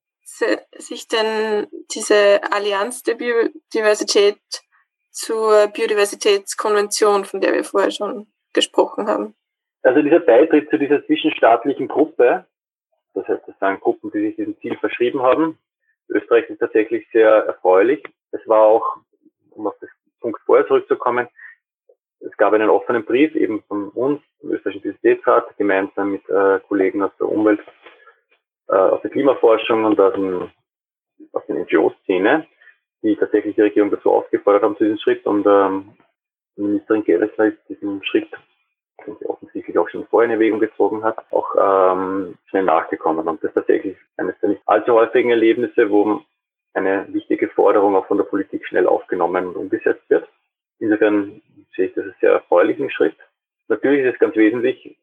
sich 0.77 1.09
denn 1.09 1.67
diese 1.95 2.41
Allianz 2.53 3.03
der 3.03 3.15
Biodiversität 3.15 4.39
zur 5.11 5.69
Biodiversitätskonvention, 5.69 7.25
von 7.25 7.41
der 7.41 7.53
wir 7.53 7.65
vorher 7.65 7.91
schon 7.91 8.27
gesprochen 8.53 9.09
haben? 9.09 9.35
Also 9.83 10.03
dieser 10.03 10.21
Beitritt 10.21 10.71
zu 10.71 10.79
dieser 10.79 11.05
zwischenstaatlichen 11.07 11.89
Gruppe, 11.89 12.47
das 13.15 13.27
heißt, 13.27 13.43
das 13.47 13.59
sind 13.59 13.81
Gruppen, 13.81 14.11
die 14.13 14.21
sich 14.21 14.37
diesem 14.37 14.59
Ziel 14.61 14.77
verschrieben 14.79 15.23
haben. 15.23 15.59
Österreich 16.09 16.49
ist 16.49 16.59
tatsächlich 16.59 17.07
sehr 17.13 17.31
erfreulich. 17.31 18.05
Es 18.31 18.47
war 18.47 18.63
auch, 18.63 18.97
um 19.51 19.67
auf 19.67 19.75
das 19.81 19.91
Punkt 20.21 20.41
vorher 20.45 20.67
zurückzukommen, 20.67 21.29
es 22.21 22.37
gab 22.37 22.53
einen 22.53 22.69
offenen 22.69 23.05
Brief 23.05 23.35
eben 23.35 23.63
von 23.63 23.89
uns, 23.91 24.21
dem 24.42 24.53
österreichischen 24.53 24.83
Biodiversitätsrat, 24.83 25.57
gemeinsam 25.57 26.12
mit 26.12 26.29
äh, 26.29 26.61
Kollegen 26.68 27.03
aus 27.03 27.12
der 27.18 27.29
Umwelt, 27.29 27.61
äh, 28.68 28.74
aus 28.74 29.03
der 29.03 29.11
Klimaforschung 29.11 29.85
und 29.85 30.00
aus, 30.00 30.14
dem, 30.14 30.50
aus 31.33 31.42
der 31.46 31.57
NGO-Szene, 31.57 32.46
die 33.03 33.16
tatsächlich 33.16 33.55
die 33.55 33.62
Regierung 33.62 33.90
dazu 33.90 34.11
aufgefordert 34.11 34.62
haben 34.62 34.76
zu 34.76 34.85
diesem 34.85 34.98
Schritt 34.98 35.26
und 35.26 35.46
ähm, 35.46 35.94
Ministerin 36.57 37.05
Geressler 37.05 37.46
ist 37.46 37.59
diesem 37.68 38.03
Schritt, 38.03 38.29
den 39.07 39.16
sie 39.18 39.26
offensichtlich 39.26 39.79
auch 39.79 39.88
schon 39.88 40.07
vorher 40.09 40.26
in 40.26 40.35
Erwägung 40.35 40.61
gezogen 40.61 41.03
hat, 41.03 41.18
auch 41.31 41.55
ähm, 41.59 42.37
schnell 42.46 42.64
nachgekommen. 42.64 43.26
Und 43.26 43.42
das 43.42 43.50
ist 43.50 43.55
tatsächlich 43.55 43.96
eines 44.16 44.38
der 44.40 44.50
nicht 44.50 44.62
allzu 44.66 44.92
häufigen 44.92 45.31
Erlebnisse, 45.31 45.90
wo 45.90 46.20
eine 46.74 47.07
wichtige 47.12 47.48
Forderung 47.48 47.96
auch 47.96 48.07
von 48.07 48.18
der 48.18 48.24
Politik 48.24 48.66
schnell 48.66 48.87
aufgenommen 48.87 49.48
und 49.48 49.57
umgesetzt 49.57 50.09
wird. 50.09 50.29
Insofern 50.79 51.40
sehe 51.74 51.87
ich 51.87 51.94
das 51.94 52.07
als 52.07 52.18
sehr 52.20 52.33
erfreulichen 52.33 52.90
Schritt. 52.90 53.16
Natürlich 53.71 54.05
ist 54.05 54.15
es 54.15 54.19
ganz 54.19 54.35
wesentlich, 54.35 54.99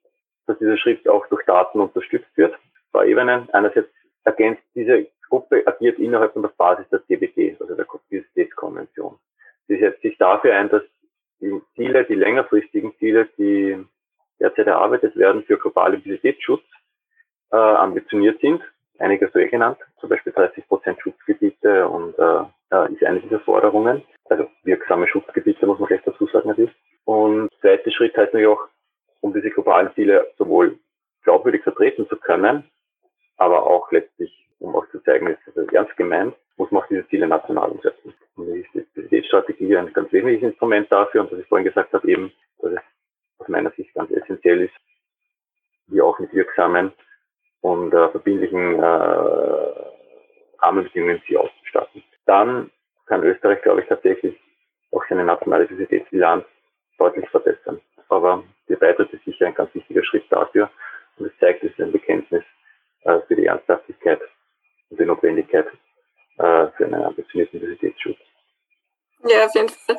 dass 0.45 0.59
dieser 0.59 0.77
Schritt 0.77 1.07
auch 1.07 1.25
durch 1.27 1.43
Daten 1.45 1.79
unterstützt 1.79 2.29
wird. 2.35 2.53
Zwei 2.91 3.07
Ebenen. 3.07 3.49
Einerseits 3.51 3.87
ergänzt 4.25 4.61
diese 4.75 5.07
Gruppe 5.29 5.63
agiert 5.65 5.97
innerhalb 5.99 6.33
von 6.33 6.41
der 6.41 6.49
Basis 6.49 6.87
der 6.89 7.03
CBD, 7.05 7.55
also 7.59 7.75
der 7.75 7.85
Biodiversitätskonvention. 7.85 9.17
Sie 9.69 9.79
setzt 9.79 10.01
sich 10.01 10.17
dafür 10.17 10.53
ein, 10.53 10.69
dass 10.69 10.83
die 11.39 11.61
Ziele, 11.75 12.03
die 12.05 12.15
längerfristigen 12.15 12.93
Ziele, 12.97 13.29
die 13.37 13.77
derzeit 14.39 14.67
erarbeitet 14.67 15.15
werden 15.15 15.43
für 15.43 15.57
globalen 15.57 16.01
Biodiversitätsschutz, 16.01 16.63
äh, 17.51 17.55
ambitioniert 17.55 18.41
sind. 18.41 18.61
Einige 18.99 19.29
solche 19.31 19.49
genannt, 19.49 19.77
zum 19.99 20.09
Beispiel 20.09 20.33
30 20.33 20.67
Prozent 20.67 20.99
Schutzgebiete 21.01 21.87
und 21.87 22.17
äh, 22.17 22.93
ist 22.93 23.03
eine 23.03 23.19
dieser 23.21 23.39
Forderungen. 23.41 24.03
Also 24.25 24.49
wirksame 24.63 25.07
Schutzgebiete, 25.07 25.65
muss 25.65 25.79
man 25.79 25.87
gleich 25.87 26.01
dazu 26.03 26.27
sagen, 26.27 26.49
natürlich. 26.49 26.73
Und 27.05 27.49
zweiter 27.61 27.91
Schritt 27.91 28.17
heißt 28.17 28.33
natürlich 28.33 28.47
auch, 28.47 28.67
um 29.21 29.33
diese 29.33 29.49
globalen 29.49 29.93
Ziele 29.95 30.27
sowohl 30.37 30.77
glaubwürdig 31.23 31.63
vertreten 31.63 32.07
zu 32.09 32.17
können, 32.17 32.63
aber 33.37 33.65
auch 33.65 33.91
letztlich, 33.91 34.47
um 34.59 34.75
auch 34.75 34.87
zu 34.89 34.99
zeigen, 35.03 35.27
dass 35.27 35.55
das 35.55 35.67
ernst 35.73 35.95
gemeint, 35.97 36.35
muss 36.57 36.71
man 36.71 36.83
auch 36.83 36.87
diese 36.87 37.07
Ziele 37.07 37.27
national 37.27 37.69
umsetzen. 37.69 38.13
Und 38.35 38.47
die 38.47 38.65
Biodiversitätsstrategie 39.07 39.77
ein 39.77 39.93
ganz 39.93 40.11
wesentliches 40.11 40.49
Instrument 40.49 40.91
dafür. 40.91 41.21
Und 41.21 41.31
was 41.31 41.39
ich 41.39 41.47
vorhin 41.47 41.65
gesagt 41.65 41.93
habe, 41.93 42.07
eben, 42.07 42.31
dass 42.59 42.73
es 42.73 42.79
aus 43.39 43.47
meiner 43.47 43.71
Sicht 43.71 43.93
ganz 43.93 44.11
essentiell 44.11 44.61
ist, 44.63 44.73
wie 45.87 46.01
auch 46.01 46.19
mit 46.19 46.33
wirksamen 46.33 46.91
und 47.61 47.93
äh, 47.93 48.09
verbindlichen 48.09 48.75
äh, 48.75 49.67
Rahmenbedingungen 50.59 51.21
sie 51.27 51.37
auszustatten. 51.37 52.03
Dann 52.25 52.71
kann 53.05 53.23
Österreich, 53.23 53.61
glaube 53.61 53.81
ich, 53.81 53.87
tatsächlich 53.87 54.35
auch 54.91 55.03
seine 55.09 55.23
nationale 55.23 55.65
Biodiversitätsbilanz 55.65 56.45
deutlich 56.97 57.29
verbessern. 57.29 57.81
Aber 58.09 58.43
der 58.69 58.77
Beitritt 58.77 59.13
ist 59.13 59.25
sicher 59.25 59.47
ein 59.47 59.55
ganz 59.55 59.73
wichtiger 59.73 60.03
Schritt 60.03 60.25
dafür. 60.29 60.69
Und 61.17 61.27
es 61.27 61.37
zeigt, 61.39 61.63
es 61.63 61.71
ist 61.71 61.79
ein 61.79 61.91
Bekenntnis 61.91 62.43
äh, 63.03 63.19
für 63.27 63.35
die 63.35 63.45
Ernsthaftigkeit 63.45 64.21
und 64.89 64.99
die 64.99 65.05
Notwendigkeit 65.05 65.67
äh, 66.37 66.67
für 66.77 66.85
einen 66.85 67.03
ambitionierten 67.03 67.59
Biodiversitätsschutz. 67.59 68.17
Ja, 69.25 69.45
auf 69.45 69.55
jeden 69.55 69.69
Fall. 69.69 69.97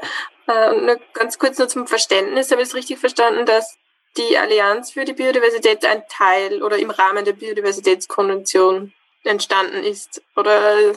Äh, 0.49 0.81
nur 0.81 0.97
ganz 1.13 1.39
kurz 1.39 1.59
nur 1.59 1.69
zum 1.69 1.87
Verständnis. 1.87 2.51
Habe 2.51 2.63
ich 2.63 2.69
es 2.69 2.75
richtig 2.75 2.99
verstanden, 2.99 3.45
dass 3.45 3.78
die 4.19 4.37
Allianz 4.37 4.93
für 4.93 5.05
die 5.05 5.13
Biodiversität 5.13 5.85
ein 5.87 6.03
Teil 6.09 6.63
oder 6.63 6.77
im 6.77 6.91
Rahmen 6.91 7.25
der 7.25 7.33
Biodiversitätskonvention 7.33 8.93
entstanden 9.25 9.85
ist? 9.85 10.23
Oder 10.37 10.95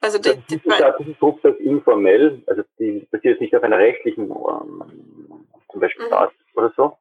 also 0.00 0.18
die, 0.18 0.36
die, 0.50 0.58
die 0.58 1.14
Gruppe 1.18 1.48
ist 1.50 1.60
informell, 1.60 2.42
also 2.46 2.62
die 2.78 3.06
basiert 3.10 3.40
nicht 3.40 3.56
auf 3.56 3.62
einer 3.62 3.78
rechtlichen 3.78 4.24
ähm, 4.30 4.84
zum 5.70 5.80
Beispiel 5.80 6.06
mhm. 6.06 6.10
Basis 6.10 6.38
oder 6.54 6.72
so. 6.76 6.98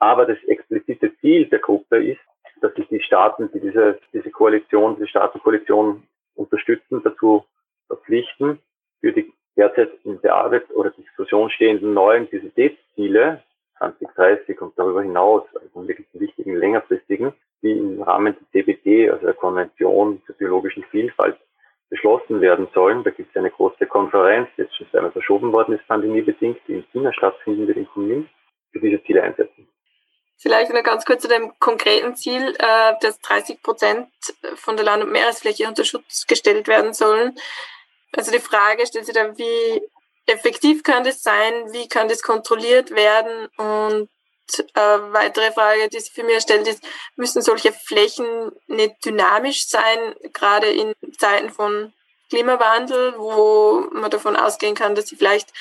Aber 0.00 0.26
das 0.26 0.38
explizite 0.48 1.16
Ziel 1.20 1.46
der 1.46 1.60
Gruppe 1.60 2.04
ist, 2.04 2.20
dass 2.60 2.74
sich 2.74 2.88
die 2.88 3.00
Staaten, 3.00 3.50
die 3.54 3.60
diese, 3.60 4.00
diese 4.12 4.30
Koalition, 4.30 4.96
diese 4.96 5.08
Staatenkoalition 5.08 6.02
unterstützen, 6.34 7.00
dazu 7.04 7.44
verpflichten, 7.86 8.58
für 9.00 9.12
die 9.12 9.32
derzeit 9.56 9.90
in 10.04 10.20
der 10.22 10.34
Arbeit 10.34 10.68
oder 10.74 10.90
Diskussion 10.90 11.50
stehenden 11.50 11.94
neuen 11.94 12.26
Biodiversitätsziele 12.26 13.42
2030 13.82 14.60
und 14.60 14.78
darüber 14.78 15.02
hinaus, 15.02 15.42
also 15.54 15.86
wirklich 15.88 16.06
wichtigen 16.12 16.56
längerfristigen, 16.56 17.32
die 17.62 17.72
im 17.72 18.02
Rahmen 18.02 18.36
der 18.38 18.62
CBD, 18.62 19.10
also 19.10 19.26
der 19.26 19.34
Konvention 19.34 20.22
zur 20.26 20.34
biologischen 20.36 20.84
Vielfalt, 20.84 21.36
beschlossen 21.88 22.40
werden 22.40 22.68
sollen. 22.74 23.04
Da 23.04 23.10
gibt 23.10 23.30
es 23.30 23.36
eine 23.36 23.50
große 23.50 23.86
Konferenz, 23.86 24.48
die 24.56 24.62
jetzt 24.62 24.76
schon 24.76 24.88
zweimal 24.90 25.12
verschoben 25.12 25.52
worden 25.52 25.74
ist, 25.74 25.86
pandemiebedingt, 25.86 26.58
die 26.66 26.74
in 26.74 26.84
China 26.90 27.12
stattfinden 27.12 27.66
wird 27.66 27.76
in 27.76 27.86
Kunming, 27.86 28.28
für 28.72 28.80
diese 28.80 29.02
Ziele 29.04 29.22
einsetzen. 29.22 29.68
Vielleicht 30.38 30.72
noch 30.72 30.82
ganz 30.82 31.04
kurz 31.04 31.22
zu 31.22 31.28
dem 31.28 31.52
konkreten 31.60 32.16
Ziel, 32.16 32.56
äh, 32.58 32.94
dass 33.00 33.20
30 33.20 33.62
Prozent 33.62 34.08
von 34.56 34.76
der 34.76 34.84
Land- 34.84 35.04
und 35.04 35.12
Meeresfläche 35.12 35.68
unter 35.68 35.84
Schutz 35.84 36.26
gestellt 36.26 36.66
werden 36.66 36.94
sollen. 36.94 37.36
Also 38.16 38.32
die 38.32 38.40
Frage 38.40 38.86
stellt 38.86 39.06
sich 39.06 39.14
dann, 39.14 39.38
wie 39.38 39.82
effektiv 40.26 40.82
kann 40.82 41.04
das 41.04 41.22
sein? 41.22 41.72
Wie 41.72 41.88
kann 41.88 42.08
das 42.08 42.22
kontrolliert 42.22 42.90
werden? 42.90 43.48
Und 43.56 44.08
äh, 44.74 45.12
weitere 45.12 45.52
Frage, 45.52 45.88
die 45.88 46.00
sich 46.00 46.12
für 46.12 46.24
mich 46.24 46.42
stellt, 46.42 46.66
ist, 46.66 46.82
müssen 47.16 47.42
solche 47.42 47.72
Flächen 47.72 48.52
nicht 48.66 49.04
dynamisch 49.04 49.68
sein, 49.68 50.14
gerade 50.32 50.68
in 50.68 50.94
Zeiten 51.18 51.50
von 51.50 51.92
Klimawandel, 52.28 53.14
wo 53.18 53.86
man 53.92 54.10
davon 54.10 54.36
ausgehen 54.36 54.74
kann, 54.74 54.94
dass 54.94 55.08
sie 55.08 55.16
vielleicht 55.16 55.52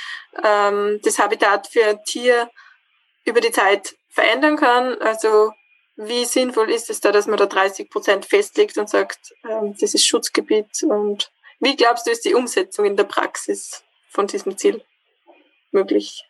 ähm, 0.44 1.00
das 1.04 1.20
Habitat 1.20 1.68
für 1.68 1.86
ein 1.86 2.04
Tier 2.06 2.50
über 3.26 3.42
die 3.42 3.52
Zeit 3.52 3.96
verändern 4.10 4.58
kann. 4.58 4.98
Also 5.02 5.52
wie 5.96 6.26
sinnvoll 6.26 6.72
ist 6.72 6.90
es 6.90 7.02
da, 7.02 7.12
dass 7.12 7.28
man 7.28 7.38
da 7.38 7.46
30 7.46 7.90
Prozent 7.90 8.26
festlegt 8.26 8.78
und 8.78 8.90
sagt, 8.90 9.20
ähm, 9.50 9.76
das 9.80 9.94
ist 9.94 10.08
Schutzgebiet 10.08 10.84
und 10.84 11.32
wie 11.60 11.76
glaubst 11.76 12.08
du, 12.08 12.12
ist 12.12 12.26
die 12.26 12.34
Umsetzung 12.34 12.86
in 12.86 12.96
der 12.96 13.04
Praxis 13.04 13.84
von 14.12 14.28
diesem 14.28 14.58
Ziel 14.58 14.82
möglich? 15.72 16.24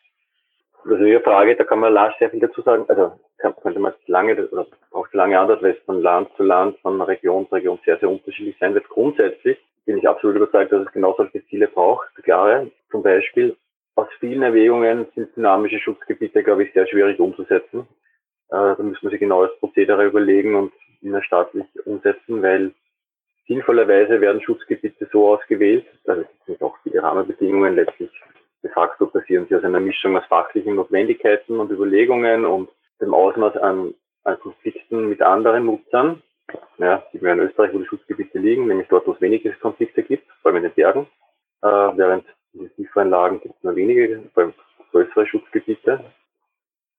Also 0.83 1.03
Ihre 1.03 1.21
Frage, 1.21 1.55
da 1.55 1.63
kann 1.63 1.79
man 1.79 1.93
sehr 2.19 2.29
viel 2.29 2.39
dazu 2.39 2.61
sagen. 2.61 2.85
Also 2.87 3.19
könnte 3.61 3.79
man 3.79 3.93
lange 4.07 4.47
oder 4.47 4.67
braucht 4.91 5.13
lange 5.13 5.39
Antwort, 5.39 5.63
weil 5.63 5.71
es 5.71 5.83
von 5.85 6.01
Land 6.01 6.29
zu 6.37 6.43
Land, 6.43 6.77
von 6.79 7.01
Region 7.01 7.47
zu 7.49 7.55
Region 7.55 7.79
sehr, 7.85 7.97
sehr 7.99 8.09
unterschiedlich 8.09 8.55
sein 8.59 8.73
wird. 8.73 8.87
Grundsätzlich 8.87 9.57
bin 9.85 9.97
ich 9.97 10.07
absolut 10.07 10.37
überzeugt, 10.37 10.71
dass 10.71 10.85
es 10.85 10.93
genau 10.93 11.13
solche 11.17 11.45
Ziele 11.47 11.67
braucht. 11.67 12.07
Klare, 12.23 12.71
zum 12.91 13.01
Beispiel 13.01 13.57
aus 13.95 14.07
vielen 14.19 14.43
Erwägungen 14.43 15.07
sind 15.15 15.35
dynamische 15.35 15.79
Schutzgebiete, 15.79 16.43
glaube 16.43 16.63
ich, 16.63 16.73
sehr 16.73 16.87
schwierig 16.87 17.19
umzusetzen. 17.19 17.87
Äh, 18.49 18.75
da 18.75 18.77
müssen 18.79 19.03
wir 19.03 19.09
sich 19.09 19.19
genau 19.19 19.45
das 19.45 19.57
Prozedere 19.59 20.05
überlegen 20.05 20.55
und 20.55 20.73
innerstaatlich 21.01 21.65
umsetzen, 21.85 22.41
weil 22.43 22.73
sinnvollerweise 23.51 24.21
werden 24.21 24.41
Schutzgebiete 24.41 25.09
so 25.11 25.33
ausgewählt, 25.33 25.85
also 26.07 26.21
es 26.21 26.45
sind 26.45 26.61
auch 26.61 26.77
viele 26.83 27.03
Rahmenbedingungen 27.03 27.75
letztlich 27.75 28.09
de 28.63 28.69
facto 28.71 29.07
basieren 29.07 29.47
sie 29.47 29.55
aus 29.55 29.63
einer 29.63 29.79
Mischung 29.79 30.17
aus 30.17 30.25
fachlichen 30.25 30.75
Notwendigkeiten 30.75 31.59
und 31.59 31.71
Überlegungen 31.71 32.45
und 32.45 32.69
dem 32.99 33.13
Ausmaß 33.13 33.57
an, 33.57 33.93
an 34.23 34.39
Konflikten 34.39 35.09
mit 35.09 35.21
anderen 35.21 35.65
Nutzern. 35.65 36.21
Ja, 36.77 37.03
sieht 37.11 37.21
man 37.21 37.39
in 37.39 37.47
Österreich, 37.47 37.73
wo 37.73 37.79
die 37.79 37.85
Schutzgebiete 37.85 38.37
liegen, 38.37 38.67
nämlich 38.67 38.87
dort, 38.89 39.07
wo 39.07 39.13
es 39.13 39.21
wenige 39.21 39.51
Konflikte 39.53 40.03
gibt, 40.03 40.29
vor 40.41 40.49
allem 40.49 40.57
in 40.57 40.63
den 40.63 40.73
Bergen, 40.73 41.07
äh, 41.61 41.67
während 41.67 42.25
in 42.53 42.61
den 42.61 42.75
tieferen 42.75 43.09
Lagen 43.09 43.39
gibt 43.39 43.55
es 43.55 43.63
nur 43.63 43.75
wenige, 43.75 44.21
vor 44.33 44.43
allem 44.43 44.53
größere 44.91 45.25
Schutzgebiete. 45.27 46.03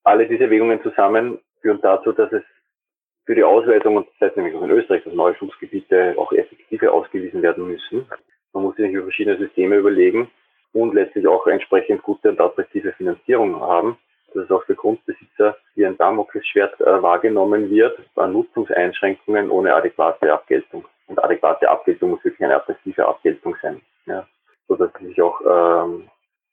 Alle 0.04 0.26
diese 0.26 0.44
Erwägungen 0.44 0.82
zusammen 0.82 1.38
führen 1.60 1.80
dazu, 1.82 2.12
dass 2.12 2.32
es 2.32 2.42
für 3.24 3.34
die 3.34 3.44
Ausweisung, 3.44 3.96
und 3.96 4.08
das 4.18 4.28
heißt 4.28 4.36
nämlich 4.36 4.54
auch 4.54 4.62
in 4.62 4.70
Österreich, 4.70 5.04
dass 5.04 5.14
neue 5.14 5.34
Schutzgebiete 5.36 6.14
auch 6.16 6.32
effektiver 6.32 6.92
ausgewiesen 6.92 7.42
werden 7.42 7.68
müssen. 7.68 8.06
Man 8.52 8.64
muss 8.64 8.76
sich 8.76 8.92
über 8.92 9.04
verschiedene 9.04 9.38
Systeme 9.38 9.76
überlegen 9.76 10.30
und 10.72 10.94
letztlich 10.94 11.26
auch 11.26 11.46
entsprechend 11.46 12.02
gute 12.02 12.30
und 12.30 12.40
attraktive 12.40 12.92
Finanzierung 12.92 13.60
haben, 13.60 13.96
dass 14.34 14.44
es 14.44 14.50
auch 14.50 14.64
für 14.64 14.74
Grundbesitzer 14.74 15.56
wie 15.74 15.86
ein 15.86 15.96
Damoklesschwert 15.96 16.80
äh, 16.80 17.02
wahrgenommen 17.02 17.70
wird, 17.70 17.98
an 18.16 18.32
Nutzungseinschränkungen 18.32 19.50
ohne 19.50 19.74
adäquate 19.74 20.32
Abgeltung. 20.32 20.84
Und 21.06 21.22
adäquate 21.22 21.68
Abgeltung 21.68 22.10
muss 22.10 22.24
wirklich 22.24 22.44
eine 22.44 22.56
attraktive 22.56 23.06
Abgeltung 23.06 23.56
sein. 23.62 23.80
Ja 24.06 24.26
so 24.68 24.76
dass 24.76 24.90
es 24.94 25.06
sich 25.06 25.22
auch 25.22 25.40
ähm, 25.40 26.08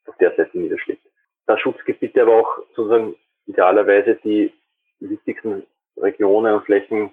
auf 0.06 0.16
der 0.18 0.34
Seite 0.36 0.58
niederschlägt. 0.58 1.02
Da 1.46 1.58
Schutzgebiete 1.58 2.22
aber 2.22 2.36
auch 2.36 2.58
sozusagen 2.74 3.16
idealerweise 3.46 4.16
die 4.22 4.52
wichtigsten 5.00 5.66
Regionen 6.00 6.54
und 6.54 6.64
Flächen 6.64 7.12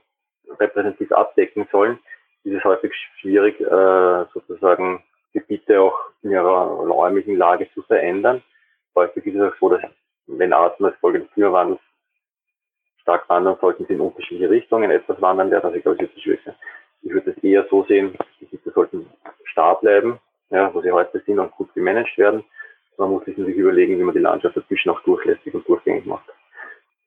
repräsentativ 0.60 1.12
abdecken 1.12 1.68
sollen, 1.72 2.00
ist 2.44 2.58
es 2.58 2.64
häufig 2.64 2.94
schwierig, 3.20 3.60
äh, 3.60 4.26
sozusagen 4.34 5.04
Gebiete 5.34 5.82
auch 5.82 5.98
in 6.24 6.32
ihrer 6.32 6.66
räumlichen 6.68 7.36
Lage 7.36 7.70
zu 7.74 7.82
verändern. 7.84 8.42
Häufig 8.96 9.26
ist 9.26 9.36
es 9.36 9.54
auch 9.54 9.58
so, 9.60 9.70
dass 9.70 9.82
wenn 10.28 10.54
Arten 10.54 10.86
als 10.86 10.96
Folge 10.98 11.20
des 11.20 11.32
Klimawandels 11.32 11.80
stark 13.02 13.30
wandern, 13.30 13.58
sollten 13.62 13.86
sie 13.86 13.94
in 13.94 14.02
unterschiedliche 14.02 14.50
Richtungen 14.50 14.92
etwas 14.92 15.22
wandern 15.22 15.52
werden. 15.52 15.66
Also 15.66 15.78
ich 15.78 15.84
glaube, 15.84 16.04
es 16.04 16.10
ist 16.12 16.22
schwierig. 16.22 16.42
Ich 17.04 17.12
würde 17.12 17.32
es 17.32 17.44
eher 17.44 17.66
so 17.70 17.84
sehen, 17.86 18.18
Gebiete 18.40 18.72
sollten 18.72 19.10
starr 19.46 19.80
bleiben, 19.80 20.20
ja, 20.50 20.74
wo 20.74 20.82
sie 20.82 20.92
heute 20.92 21.22
sind 21.26 21.40
und 21.40 21.52
gut 21.52 21.74
gemanagt 21.74 22.18
werden. 22.18 22.44
Man 22.98 23.12
muss 23.12 23.26
sich 23.26 23.38
natürlich 23.38 23.60
überlegen, 23.60 24.00
wie 24.00 24.04
man 24.04 24.16
die 24.16 24.22
Landschaft 24.22 24.58
dazwischen 24.58 24.90
auch 24.90 25.00
durchlässig 25.02 25.54
und 25.54 25.68
durchgängig 25.68 26.06
macht, 26.06 26.26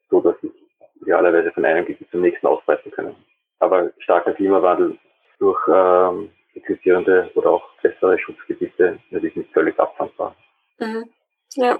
so 0.08 0.20
dass 0.20 0.40
sie 0.40 0.52
idealerweise 1.00 1.52
von 1.52 1.64
einem 1.64 1.86
Gebiet 1.86 2.10
zum 2.10 2.20
nächsten 2.20 2.46
ausbreiten 2.46 2.90
können. 2.90 3.16
Aber 3.58 3.90
starker 3.98 4.32
Klimawandel 4.32 4.98
durch 5.38 5.60
ähm, 5.68 6.30
existierende 6.54 7.30
oder 7.34 7.50
auch 7.50 7.64
bessere 7.82 8.18
Schutzgebiete 8.18 8.98
natürlich 9.10 9.36
nicht 9.36 9.52
völlig 9.52 9.78
abfangbar. 9.78 10.34
Mhm. 10.78 11.10
Ja. 11.54 11.78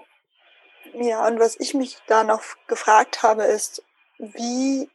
Ja, 0.94 1.26
und 1.26 1.38
was 1.38 1.58
ich 1.60 1.74
mich 1.74 1.98
da 2.06 2.24
noch 2.24 2.42
gefragt 2.66 3.22
habe, 3.22 3.44
ist, 3.44 3.82
wie 4.18 4.88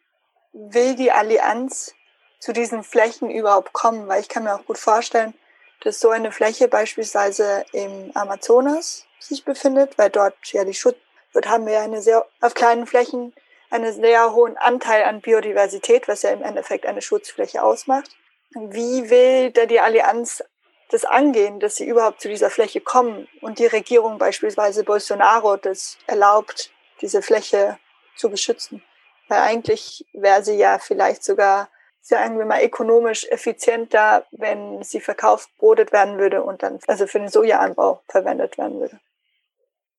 will 0.54 0.96
die 0.96 1.12
Allianz 1.12 1.96
zu 2.40 2.54
diesen 2.54 2.84
Flächen 2.84 3.30
überhaupt 3.30 3.74
kommen? 3.74 4.08
Weil 4.08 4.22
ich 4.22 4.30
kann 4.30 4.44
mir 4.44 4.56
auch 4.56 4.66
gut 4.66 4.78
vorstellen, 4.78 5.34
dass 5.82 6.00
so 6.00 6.10
eine 6.10 6.32
Fläche 6.32 6.68
beispielsweise 6.68 7.66
im 7.72 8.12
Amazonas 8.16 9.06
sich 9.20 9.46
befindet, 9.46 9.98
weil 9.98 10.10
dort 10.10 10.36
ja 10.52 10.64
die 10.64 10.74
Schutz, 10.74 10.98
dort 11.34 11.48
haben 11.48 11.66
wir 11.66 11.80
eine 11.80 12.02
sehr, 12.02 12.26
auf 12.42 12.54
kleinen 12.54 12.88
Flächen 12.88 13.34
einen 13.76 13.94
sehr 13.94 14.34
hohen 14.34 14.58
Anteil 14.58 15.04
an 15.04 15.22
Biodiversität, 15.22 16.08
was 16.08 16.24
ja 16.24 16.32
im 16.32 16.42
Endeffekt 16.42 16.86
eine 16.86 17.02
Schutzfläche 17.02 17.62
ausmacht. 17.64 18.10
Wie 18.54 19.10
will 19.10 19.52
da 19.52 19.66
die 19.66 19.80
Allianz 19.80 20.44
das 20.90 21.04
angehen, 21.04 21.60
dass 21.60 21.76
sie 21.76 21.88
überhaupt 21.88 22.22
zu 22.22 22.30
dieser 22.30 22.50
Fläche 22.50 22.80
kommen 22.80 23.28
und 23.42 23.60
die 23.60 23.66
Regierung 23.66 24.18
beispielsweise 24.18 24.84
Bolsonaro 24.84 25.58
das 25.58 25.98
erlaubt, 26.08 26.72
diese 27.02 27.22
Fläche 27.22 27.78
zu 28.16 28.30
beschützen? 28.30 28.82
Weil 29.28 29.40
eigentlich 29.40 30.06
wäre 30.14 30.44
sie 30.44 30.58
ja 30.58 30.80
vielleicht 30.80 31.24
sogar 31.24 31.68
sagen 32.06 32.38
wir 32.38 32.46
mal, 32.46 32.64
ökonomisch 32.64 33.28
effizienter, 33.32 34.26
wenn 34.32 34.84
sie 34.84 35.00
verkauft, 35.00 35.50
brodet 35.58 35.92
werden 35.92 36.20
würde 36.20 36.44
und 36.44 36.62
dann 36.62 36.80
also 36.88 37.08
für 37.08 37.18
den 37.18 37.30
Sojaanbau 37.30 38.04
verwendet 38.08 38.60
werden 38.60 38.80
würde. 38.80 39.00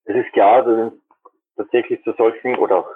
Es 0.04 0.14
ist 0.14 0.32
klar, 0.32 0.62
dass 0.62 0.92
es 0.92 0.98
tatsächlich 1.56 2.00
zu 2.04 2.12
solchen 2.12 2.56
oder 2.58 2.76
auch 2.76 2.88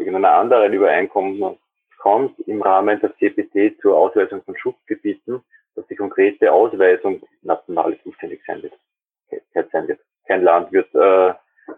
irgendeiner 0.00 0.32
anderen 0.32 0.72
Übereinkommen 0.72 1.58
kommt 1.98 2.38
im 2.40 2.62
Rahmen 2.62 2.98
der 3.00 3.14
CPT 3.16 3.80
zur 3.80 3.96
Ausweisung 3.96 4.42
von 4.42 4.56
Schutzgebieten, 4.56 5.42
dass 5.74 5.86
die 5.86 5.96
konkrete 5.96 6.50
Ausweisung 6.52 7.22
national 7.42 7.96
zuständig 8.02 8.40
sein 8.46 8.62
wird. 8.62 8.72
Sein 9.72 9.88
wird. 9.88 10.00
Kein 10.26 10.42
Land 10.42 10.72
wird 10.72 10.92
äh, 10.94 11.34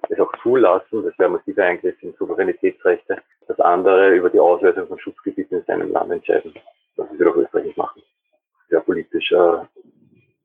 es 0.09 0.21
auch 0.21 0.33
zulassen, 0.43 1.05
das 1.05 1.19
wäre 1.19 1.31
massiver 1.31 1.65
Eingriff 1.65 2.01
in 2.03 2.15
Souveränitätsrechte, 2.15 3.19
dass 3.47 3.61
andere 3.61 4.15
über 4.15 4.31
die 4.31 4.39
Ausweisung 4.39 4.87
von 4.87 4.99
Schutzgebieten 4.99 5.59
in 5.59 5.65
seinem 5.65 5.93
Land 5.93 6.13
entscheiden. 6.13 6.55
Das 6.97 7.07
wird 7.19 7.29
auch 7.29 7.37
Österreich 7.37 7.67
nicht 7.67 7.77
machen. 7.77 8.03
Sehr 8.69 8.81
politisch 8.81 9.33
äh, 9.33 9.59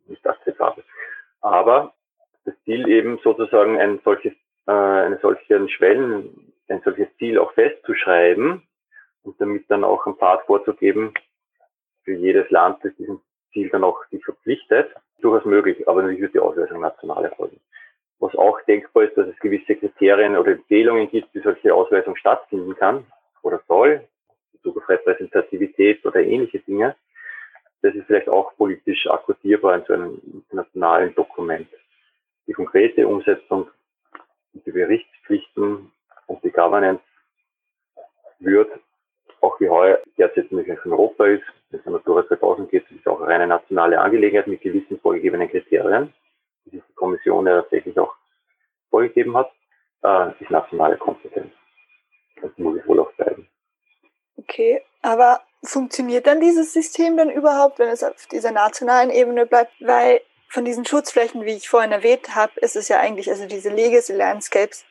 nicht 0.07 0.25
akzeptabel. 0.25 0.83
Aber 1.41 1.93
das 2.45 2.55
Ziel 2.65 2.87
eben 2.87 3.19
sozusagen 3.23 3.79
ein 3.79 3.99
solches, 4.03 4.33
äh, 4.67 4.71
eine 4.71 5.19
solchen 5.21 5.69
Schwellen, 5.69 6.46
ein 6.69 6.81
solches 6.83 7.07
Ziel 7.17 7.39
auch 7.39 7.53
festzuschreiben 7.53 8.63
und 9.23 9.41
damit 9.41 9.69
dann 9.69 9.83
auch 9.83 10.05
einen 10.05 10.15
Pfad 10.15 10.45
vorzugeben 10.45 11.13
für 12.03 12.13
jedes 12.13 12.49
Land, 12.49 12.83
das 12.83 12.95
diesem 12.95 13.21
Ziel 13.51 13.69
dann 13.69 13.83
auch 13.83 14.03
sich 14.11 14.23
verpflichtet, 14.23 14.89
durchaus 15.21 15.45
möglich, 15.45 15.87
aber 15.87 16.01
natürlich 16.01 16.21
wird 16.21 16.35
die 16.35 16.39
Ausweisung 16.39 16.79
national 16.79 17.25
erfolgen. 17.25 17.59
Was 18.19 18.35
auch 18.35 18.59
denkbar 18.61 19.03
ist, 19.03 19.17
dass 19.17 19.27
es 19.27 19.39
gewisse 19.39 19.75
Kriterien 19.75 20.37
oder 20.37 20.51
Empfehlungen 20.51 21.09
gibt, 21.09 21.33
wie 21.33 21.41
solche 21.41 21.73
Ausweisung 21.73 22.15
stattfinden 22.15 22.75
kann 22.75 23.05
oder 23.43 23.61
soll, 23.67 24.07
Bezug 24.53 24.77
auf 24.77 24.89
Repräsentativität 24.89 26.05
oder 26.05 26.21
ähnliche 26.21 26.59
Dinge. 26.59 26.95
Das 27.81 27.93
ist 27.93 28.07
vielleicht 28.07 28.27
auch 28.27 28.55
politisch 28.57 29.07
akkordierbar 29.07 29.75
in 29.75 29.83
so 29.85 29.93
einem 29.93 30.21
internationalen 30.33 31.13
Dokument. 31.13 31.67
Die 32.47 32.53
konkrete 32.53 33.07
Umsetzung, 33.07 33.69
die 34.53 34.71
Berichtspflichten 34.71 35.91
und 36.27 36.43
die 36.43 36.51
Governance 36.51 37.01
wird, 38.39 38.71
auch 39.41 39.59
wie 39.59 39.69
heuer 39.69 39.99
derzeit 40.17 40.51
in 40.51 40.91
Europa 40.91 41.25
ist, 41.25 41.43
wenn 41.69 41.79
es 41.79 41.85
um 41.85 41.93
Natura 41.93 42.27
2000 42.27 42.69
geht, 42.69 42.89
ist 42.91 43.07
auch 43.07 43.19
eine 43.21 43.33
reine 43.33 43.47
nationale 43.47 43.99
Angelegenheit 43.99 44.47
mit 44.47 44.61
gewissen 44.61 44.99
vorgegebenen 44.99 45.49
Kriterien 45.49 46.13
die 46.71 46.81
die 46.87 46.93
Kommission 46.95 47.47
ja 47.47 47.61
tatsächlich 47.61 47.97
auch 47.99 48.13
vorgegeben 48.89 49.35
hat, 49.35 49.51
äh, 50.03 50.31
ist 50.41 50.51
nationale 50.51 50.97
Kompetenz. 50.97 51.51
Das 52.41 52.51
muss 52.57 52.77
ich 52.77 52.87
wohl 52.87 52.99
auch 52.99 53.11
bleiben. 53.13 53.47
Okay, 54.37 54.81
aber 55.01 55.41
funktioniert 55.63 56.27
dann 56.27 56.39
dieses 56.39 56.73
System 56.73 57.17
dann 57.17 57.31
überhaupt, 57.31 57.79
wenn 57.79 57.89
es 57.89 58.03
auf 58.03 58.27
dieser 58.27 58.51
nationalen 58.51 59.09
Ebene 59.09 59.45
bleibt? 59.45 59.73
Weil 59.79 60.21
von 60.49 60.63
diesen 60.63 60.85
Schutzflächen, 60.85 61.43
wie 61.43 61.55
ich 61.55 61.67
vorhin 61.67 61.91
erwähnt 61.91 62.35
habe, 62.35 62.53
ist 62.61 62.75
es 62.75 62.87
ja 62.87 62.99
eigentlich, 62.99 63.29
also 63.29 63.47
diese 63.47 63.69
Legacy 63.69 64.13
Landscapes, 64.13 64.85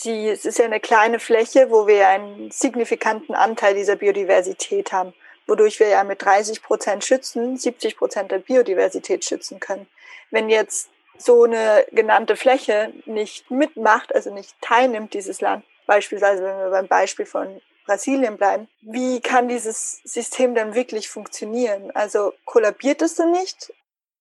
Sie, 0.00 0.28
es 0.28 0.44
ist 0.44 0.60
ja 0.60 0.64
eine 0.64 0.78
kleine 0.78 1.18
Fläche, 1.18 1.72
wo 1.72 1.88
wir 1.88 2.06
einen 2.06 2.52
signifikanten 2.52 3.34
Anteil 3.34 3.74
dieser 3.74 3.96
Biodiversität 3.96 4.92
haben, 4.92 5.12
wodurch 5.48 5.80
wir 5.80 5.88
ja 5.88 6.04
mit 6.04 6.22
30 6.22 6.62
Prozent 6.62 7.04
schützen, 7.04 7.56
70 7.56 7.96
Prozent 7.96 8.30
der 8.30 8.38
Biodiversität 8.38 9.24
schützen 9.24 9.58
können. 9.58 9.88
Wenn 10.30 10.50
jetzt 10.50 10.88
so 11.16 11.42
eine 11.42 11.84
genannte 11.90 12.36
Fläche 12.36 12.92
nicht 13.06 13.50
mitmacht, 13.50 14.14
also 14.14 14.32
nicht 14.32 14.54
teilnimmt, 14.60 15.14
dieses 15.14 15.40
Land, 15.40 15.64
beispielsweise 15.88 16.44
wenn 16.44 16.58
wir 16.58 16.70
beim 16.70 16.86
Beispiel 16.86 17.26
von 17.26 17.60
Brasilien 17.84 18.36
bleiben, 18.36 18.68
wie 18.82 19.20
kann 19.20 19.48
dieses 19.48 20.00
System 20.04 20.54
dann 20.54 20.76
wirklich 20.76 21.08
funktionieren? 21.08 21.90
Also 21.92 22.34
kollabiert 22.44 23.02
es 23.02 23.16
dann 23.16 23.32
nicht? 23.32 23.72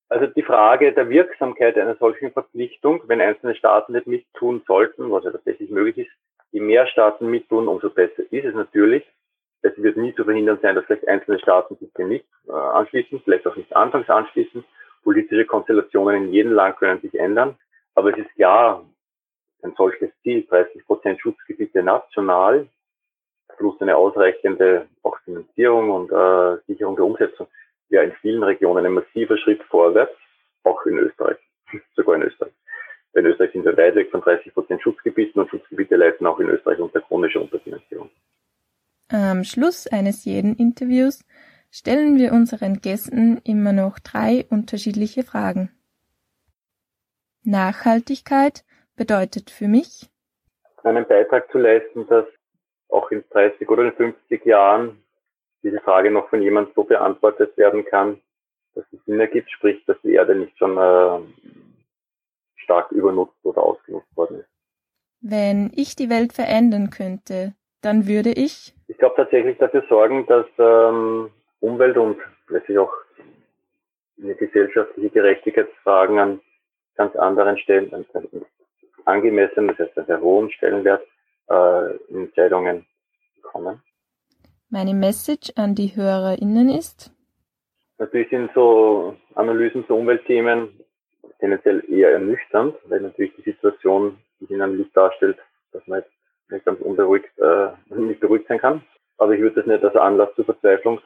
Also 0.09 0.27
die 0.27 0.43
Frage 0.43 0.93
der 0.93 1.09
Wirksamkeit 1.09 1.77
einer 1.77 1.95
solchen 1.95 2.31
Verpflichtung, 2.31 3.01
wenn 3.07 3.19
einzelne 3.19 3.55
Staaten 3.55 3.93
nicht 3.93 4.07
mittun 4.07 4.61
sollten, 4.65 5.11
was 5.11 5.25
ja 5.25 5.31
tatsächlich 5.31 5.69
möglich 5.69 6.07
ist, 6.07 6.11
je 6.51 6.61
mehr 6.61 6.87
Staaten 6.87 7.29
mittun, 7.29 7.67
umso 7.67 7.89
besser 7.89 8.23
ist 8.31 8.45
es 8.45 8.55
natürlich. 8.55 9.05
Es 9.63 9.73
wird 9.77 9.97
nie 9.97 10.15
zu 10.15 10.23
verhindern 10.23 10.59
sein, 10.61 10.75
dass 10.75 10.85
vielleicht 10.85 11.07
einzelne 11.07 11.39
Staaten 11.39 11.75
sich 11.75 11.91
dem 11.93 12.09
nicht 12.09 12.25
äh, 12.47 12.51
anschließen, 12.51 13.21
vielleicht 13.23 13.45
auch 13.47 13.55
nicht 13.55 13.75
anfangs 13.75 14.09
anschließen. 14.09 14.63
Politische 15.03 15.45
Konstellationen 15.45 16.25
in 16.25 16.33
jedem 16.33 16.53
Land 16.53 16.77
können 16.77 17.01
sich 17.01 17.19
ändern. 17.19 17.57
Aber 17.95 18.11
es 18.11 18.17
ist 18.17 18.33
klar, 18.35 18.85
ein 19.63 19.73
solches 19.75 20.11
Ziel, 20.21 20.45
30 20.45 20.85
Prozent 20.85 21.19
Schutzgebiete 21.19 21.83
national, 21.83 22.67
plus 23.57 23.81
eine 23.81 23.97
ausreichende 23.97 24.87
auch 25.03 25.17
Finanzierung 25.25 25.89
und 25.89 26.11
äh, 26.11 26.61
Sicherung 26.67 26.95
der 26.95 27.05
Umsetzung, 27.05 27.47
ja 27.89 28.01
in 28.03 28.13
vielen 28.21 28.43
Regionen 28.43 28.85
ein 28.85 28.93
massiver 28.93 29.37
Schritt 29.37 29.61
vorwärts, 29.63 30.15
auch 30.63 30.85
in 30.85 30.97
Österreich, 30.99 31.37
sogar 31.95 32.15
in 32.15 32.23
Österreich. 32.23 32.53
in 33.13 33.25
Österreich 33.25 33.51
sind 33.51 33.65
wir 33.65 33.77
weit 33.77 33.95
weg 33.95 34.11
von 34.11 34.21
30 34.21 34.53
Prozent 34.53 34.81
Schutzgebieten 34.81 35.41
und 35.41 35.49
Schutzgebiete 35.49 35.95
leiden 35.95 36.27
auch 36.27 36.39
in 36.39 36.49
Österreich 36.49 36.79
unter 36.79 37.01
chronischer 37.01 37.41
Unterfinanzierung. 37.41 38.09
Am 39.09 39.43
Schluss 39.43 39.87
eines 39.87 40.25
jeden 40.25 40.55
Interviews 40.55 41.23
stellen 41.71 42.17
wir 42.17 42.33
unseren 42.33 42.81
Gästen 42.81 43.39
immer 43.43 43.71
noch 43.71 43.99
drei 43.99 44.45
unterschiedliche 44.49 45.23
Fragen. 45.23 45.71
Nachhaltigkeit 47.43 48.65
bedeutet 48.97 49.49
für 49.49 49.67
mich, 49.67 50.09
einen 50.83 51.07
Beitrag 51.07 51.51
zu 51.51 51.57
leisten, 51.57 52.07
dass 52.07 52.25
auch 52.89 53.11
in 53.11 53.23
30 53.31 53.69
oder 53.69 53.83
in 53.83 53.93
50 53.93 54.45
Jahren 54.45 55.03
diese 55.67 55.81
Frage 55.81 56.11
noch 56.11 56.29
von 56.29 56.41
jemandem 56.41 56.73
so 56.75 56.83
beantwortet 56.83 57.57
werden 57.57 57.83
kann, 57.85 58.21
dass 58.73 58.85
es 58.93 59.03
Sinn 59.05 59.19
ergibt, 59.19 59.51
sprich, 59.51 59.83
dass 59.85 59.97
die 60.01 60.13
Erde 60.13 60.35
nicht 60.35 60.57
schon 60.57 60.77
äh, 60.77 61.19
stark 62.55 62.91
übernutzt 62.91 63.43
oder 63.43 63.61
ausgenutzt 63.63 64.15
worden 64.15 64.39
ist. 64.39 64.49
Wenn 65.19 65.71
ich 65.75 65.95
die 65.95 66.09
Welt 66.09 66.31
verändern 66.31 66.89
könnte, 66.89 67.53
dann 67.81 68.07
würde 68.07 68.31
ich? 68.31 68.73
Ich 68.87 68.97
glaube 68.97 69.15
tatsächlich 69.17 69.57
dafür 69.57 69.83
sorgen, 69.89 70.25
dass 70.27 70.45
ähm, 70.57 71.31
Umwelt 71.59 71.97
und 71.97 72.17
letztlich 72.47 72.77
auch 72.77 72.93
eine 74.21 74.35
gesellschaftliche 74.35 75.09
Gerechtigkeitsfragen 75.09 76.19
an 76.19 76.39
ganz 76.95 77.15
anderen 77.15 77.57
Stellen, 77.57 77.93
an 77.93 78.05
angemessen, 79.05 79.67
das 79.67 79.79
heißt 79.79 79.97
einen 79.97 80.07
sehr 80.07 80.21
hohen 80.21 80.51
Stellenwert 80.51 81.05
äh, 81.49 81.95
in 82.09 82.25
Entscheidungen 82.25 82.85
bekommen. 83.35 83.81
Meine 84.69 84.93
Message 84.93 85.53
an 85.55 85.75
die 85.75 85.95
HörerInnen 85.95 86.67
ist? 86.69 87.13
Natürlich 87.99 88.29
sind 88.29 88.51
so 88.53 89.15
Analysen 89.35 89.87
zu 89.87 89.95
Umweltthemen 89.95 90.69
tendenziell 91.39 91.83
eher 91.89 92.11
ernüchternd, 92.11 92.75
weil 92.89 92.99
natürlich 92.99 93.33
die 93.37 93.43
Situation 93.43 94.17
sich 94.39 94.51
in 94.51 94.61
einem 94.61 94.75
Licht 94.75 94.95
darstellt, 94.95 95.37
dass 95.71 95.87
man 95.87 95.99
jetzt 95.99 96.11
nicht 96.49 96.65
ganz 96.65 96.81
unberuhigt, 96.81 97.29
äh, 97.37 97.69
nicht 97.95 98.19
beruhigt 98.19 98.47
sein 98.49 98.59
kann. 98.59 98.83
Aber 99.17 99.33
ich 99.33 99.39
würde 99.39 99.55
das 99.55 99.67
nicht 99.67 99.83
als 99.85 99.95
Anlass 99.95 100.35
zur 100.35 100.43
Verzweiflung 100.43 100.99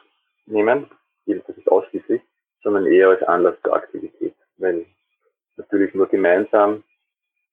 nehmen, 0.46 0.90
das 1.26 1.56
ist 1.56 1.70
ausschließlich, 1.70 2.20
sondern 2.64 2.86
eher 2.86 3.10
als 3.10 3.22
Anlass 3.22 3.54
zur 3.62 3.74
Aktivität, 3.74 4.34
weil 4.56 4.84
natürlich 5.56 5.94
nur 5.94 6.08
gemeinsam 6.08 6.82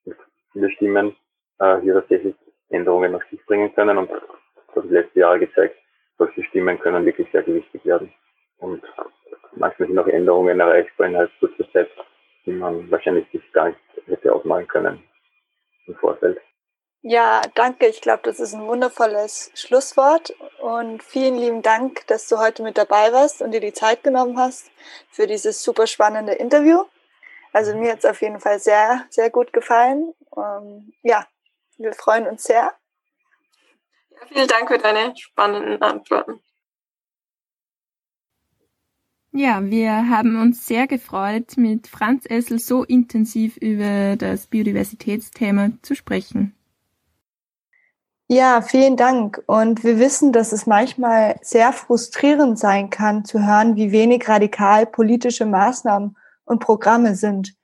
mit 0.05 0.17
vielen 0.53 0.71
Stimmen 0.71 1.15
äh, 1.59 1.79
hier 1.81 1.93
tatsächlich 1.93 2.35
Änderungen 2.69 3.11
nach 3.11 3.29
sich 3.29 3.45
bringen 3.45 3.73
können. 3.75 3.97
Und 3.97 4.09
das 4.09 4.75
hat 4.75 4.83
die 4.85 4.93
letzten 4.93 5.19
Jahre 5.19 5.39
gezeigt, 5.39 5.78
solche 6.19 6.43
Stimmen 6.43 6.77
können 6.79 7.05
wirklich 7.05 7.27
sehr 7.31 7.41
gewichtig 7.41 7.83
werden. 7.85 8.13
Und 8.59 8.83
manchmal 9.55 9.87
sind 9.87 9.97
auch 9.97 10.07
Änderungen 10.07 10.59
erreichbar 10.59 11.07
innerhalb 11.07 11.31
kurzer 11.39 11.71
Zeit, 11.71 11.89
die 12.45 12.51
man 12.51 12.91
wahrscheinlich 12.91 13.25
sich 13.31 13.41
gar 13.53 13.69
nicht 13.69 13.79
hätte 14.05 14.33
ausmalen 14.33 14.67
können 14.67 15.01
im 15.87 15.95
Vorfeld. 15.95 16.39
Ja, 17.01 17.41
danke. 17.55 17.87
Ich 17.87 18.01
glaube, 18.01 18.21
das 18.23 18.41
ist 18.41 18.53
ein 18.53 18.67
wundervolles 18.67 19.51
Schlusswort. 19.55 20.31
Und 20.59 21.01
vielen 21.01 21.37
lieben 21.37 21.61
Dank, 21.61 22.05
dass 22.07 22.27
du 22.27 22.37
heute 22.37 22.61
mit 22.61 22.77
dabei 22.77 23.13
warst 23.13 23.41
und 23.41 23.51
dir 23.51 23.61
die 23.61 23.73
Zeit 23.73 24.03
genommen 24.03 24.37
hast 24.37 24.69
für 25.09 25.25
dieses 25.25 25.63
super 25.63 25.87
spannende 25.87 26.33
Interview. 26.33 26.83
Also 27.53 27.75
mir 27.75 27.93
hat 27.93 27.99
es 27.99 28.05
auf 28.05 28.21
jeden 28.21 28.41
Fall 28.41 28.59
sehr, 28.59 29.05
sehr 29.09 29.29
gut 29.29 29.53
gefallen. 29.53 30.13
Ähm, 30.35 30.93
ja, 31.01 31.25
wir 31.77 31.93
freuen 31.93 32.27
uns 32.27 32.43
sehr. 32.43 32.73
Vielen 34.27 34.47
Dank 34.47 34.67
für 34.69 34.77
deine 34.77 35.15
spannenden 35.15 35.81
Antworten. 35.81 36.39
Ja, 39.31 39.63
wir 39.63 40.09
haben 40.09 40.41
uns 40.41 40.65
sehr 40.65 40.87
gefreut, 40.87 41.55
mit 41.55 41.87
Franz 41.87 42.25
Essel 42.27 42.59
so 42.59 42.83
intensiv 42.83 43.57
über 43.57 44.15
das 44.17 44.47
Biodiversitätsthema 44.47 45.71
zu 45.83 45.95
sprechen. 45.95 46.55
Ja, 48.27 48.61
vielen 48.61 48.97
Dank. 48.97 49.41
Und 49.47 49.83
wir 49.83 49.97
wissen, 49.97 50.31
dass 50.31 50.51
es 50.51 50.65
manchmal 50.65 51.39
sehr 51.41 51.73
frustrierend 51.73 52.59
sein 52.59 52.89
kann, 52.89 53.25
zu 53.25 53.45
hören, 53.45 53.75
wie 53.75 53.91
wenig 53.91 54.27
radikal 54.27 54.85
politische 54.85 55.45
Maßnahmen 55.45 56.15
und 56.45 56.59
Programme 56.59 57.15
sind. 57.15 57.55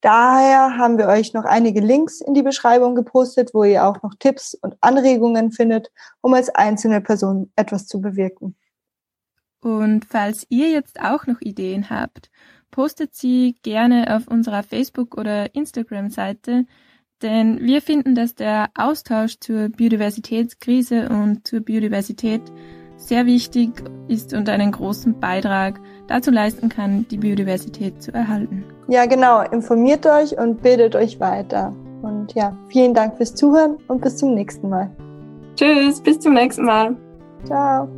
Daher 0.00 0.78
haben 0.78 0.96
wir 0.96 1.08
euch 1.08 1.34
noch 1.34 1.44
einige 1.44 1.80
Links 1.80 2.20
in 2.20 2.34
die 2.34 2.42
Beschreibung 2.42 2.94
gepostet, 2.94 3.50
wo 3.52 3.64
ihr 3.64 3.84
auch 3.84 4.00
noch 4.02 4.14
Tipps 4.18 4.54
und 4.54 4.76
Anregungen 4.80 5.50
findet, 5.50 5.90
um 6.20 6.34
als 6.34 6.50
einzelne 6.50 7.00
Person 7.00 7.50
etwas 7.56 7.86
zu 7.86 8.00
bewirken. 8.00 8.56
Und 9.60 10.04
falls 10.04 10.46
ihr 10.50 10.70
jetzt 10.70 11.00
auch 11.00 11.26
noch 11.26 11.40
Ideen 11.40 11.90
habt, 11.90 12.30
postet 12.70 13.14
sie 13.14 13.56
gerne 13.62 14.16
auf 14.16 14.28
unserer 14.28 14.62
Facebook- 14.62 15.18
oder 15.18 15.54
Instagram-Seite, 15.54 16.66
denn 17.22 17.60
wir 17.60 17.82
finden, 17.82 18.14
dass 18.14 18.36
der 18.36 18.70
Austausch 18.76 19.40
zur 19.40 19.70
Biodiversitätskrise 19.70 21.08
und 21.08 21.48
zur 21.48 21.60
Biodiversität 21.60 22.42
sehr 22.98 23.26
wichtig 23.26 23.70
ist 24.08 24.34
und 24.34 24.48
einen 24.48 24.72
großen 24.72 25.18
Beitrag 25.18 25.80
dazu 26.08 26.30
leisten 26.30 26.68
kann, 26.68 27.06
die 27.10 27.16
Biodiversität 27.16 28.02
zu 28.02 28.12
erhalten. 28.12 28.64
Ja, 28.88 29.06
genau. 29.06 29.42
Informiert 29.50 30.06
euch 30.06 30.36
und 30.38 30.62
bildet 30.62 30.94
euch 30.94 31.20
weiter. 31.20 31.72
Und 32.02 32.34
ja, 32.34 32.56
vielen 32.68 32.94
Dank 32.94 33.16
fürs 33.16 33.34
Zuhören 33.34 33.76
und 33.88 34.00
bis 34.00 34.16
zum 34.16 34.34
nächsten 34.34 34.68
Mal. 34.68 34.90
Tschüss, 35.56 36.00
bis 36.00 36.20
zum 36.20 36.34
nächsten 36.34 36.64
Mal. 36.64 36.96
Ciao. 37.44 37.88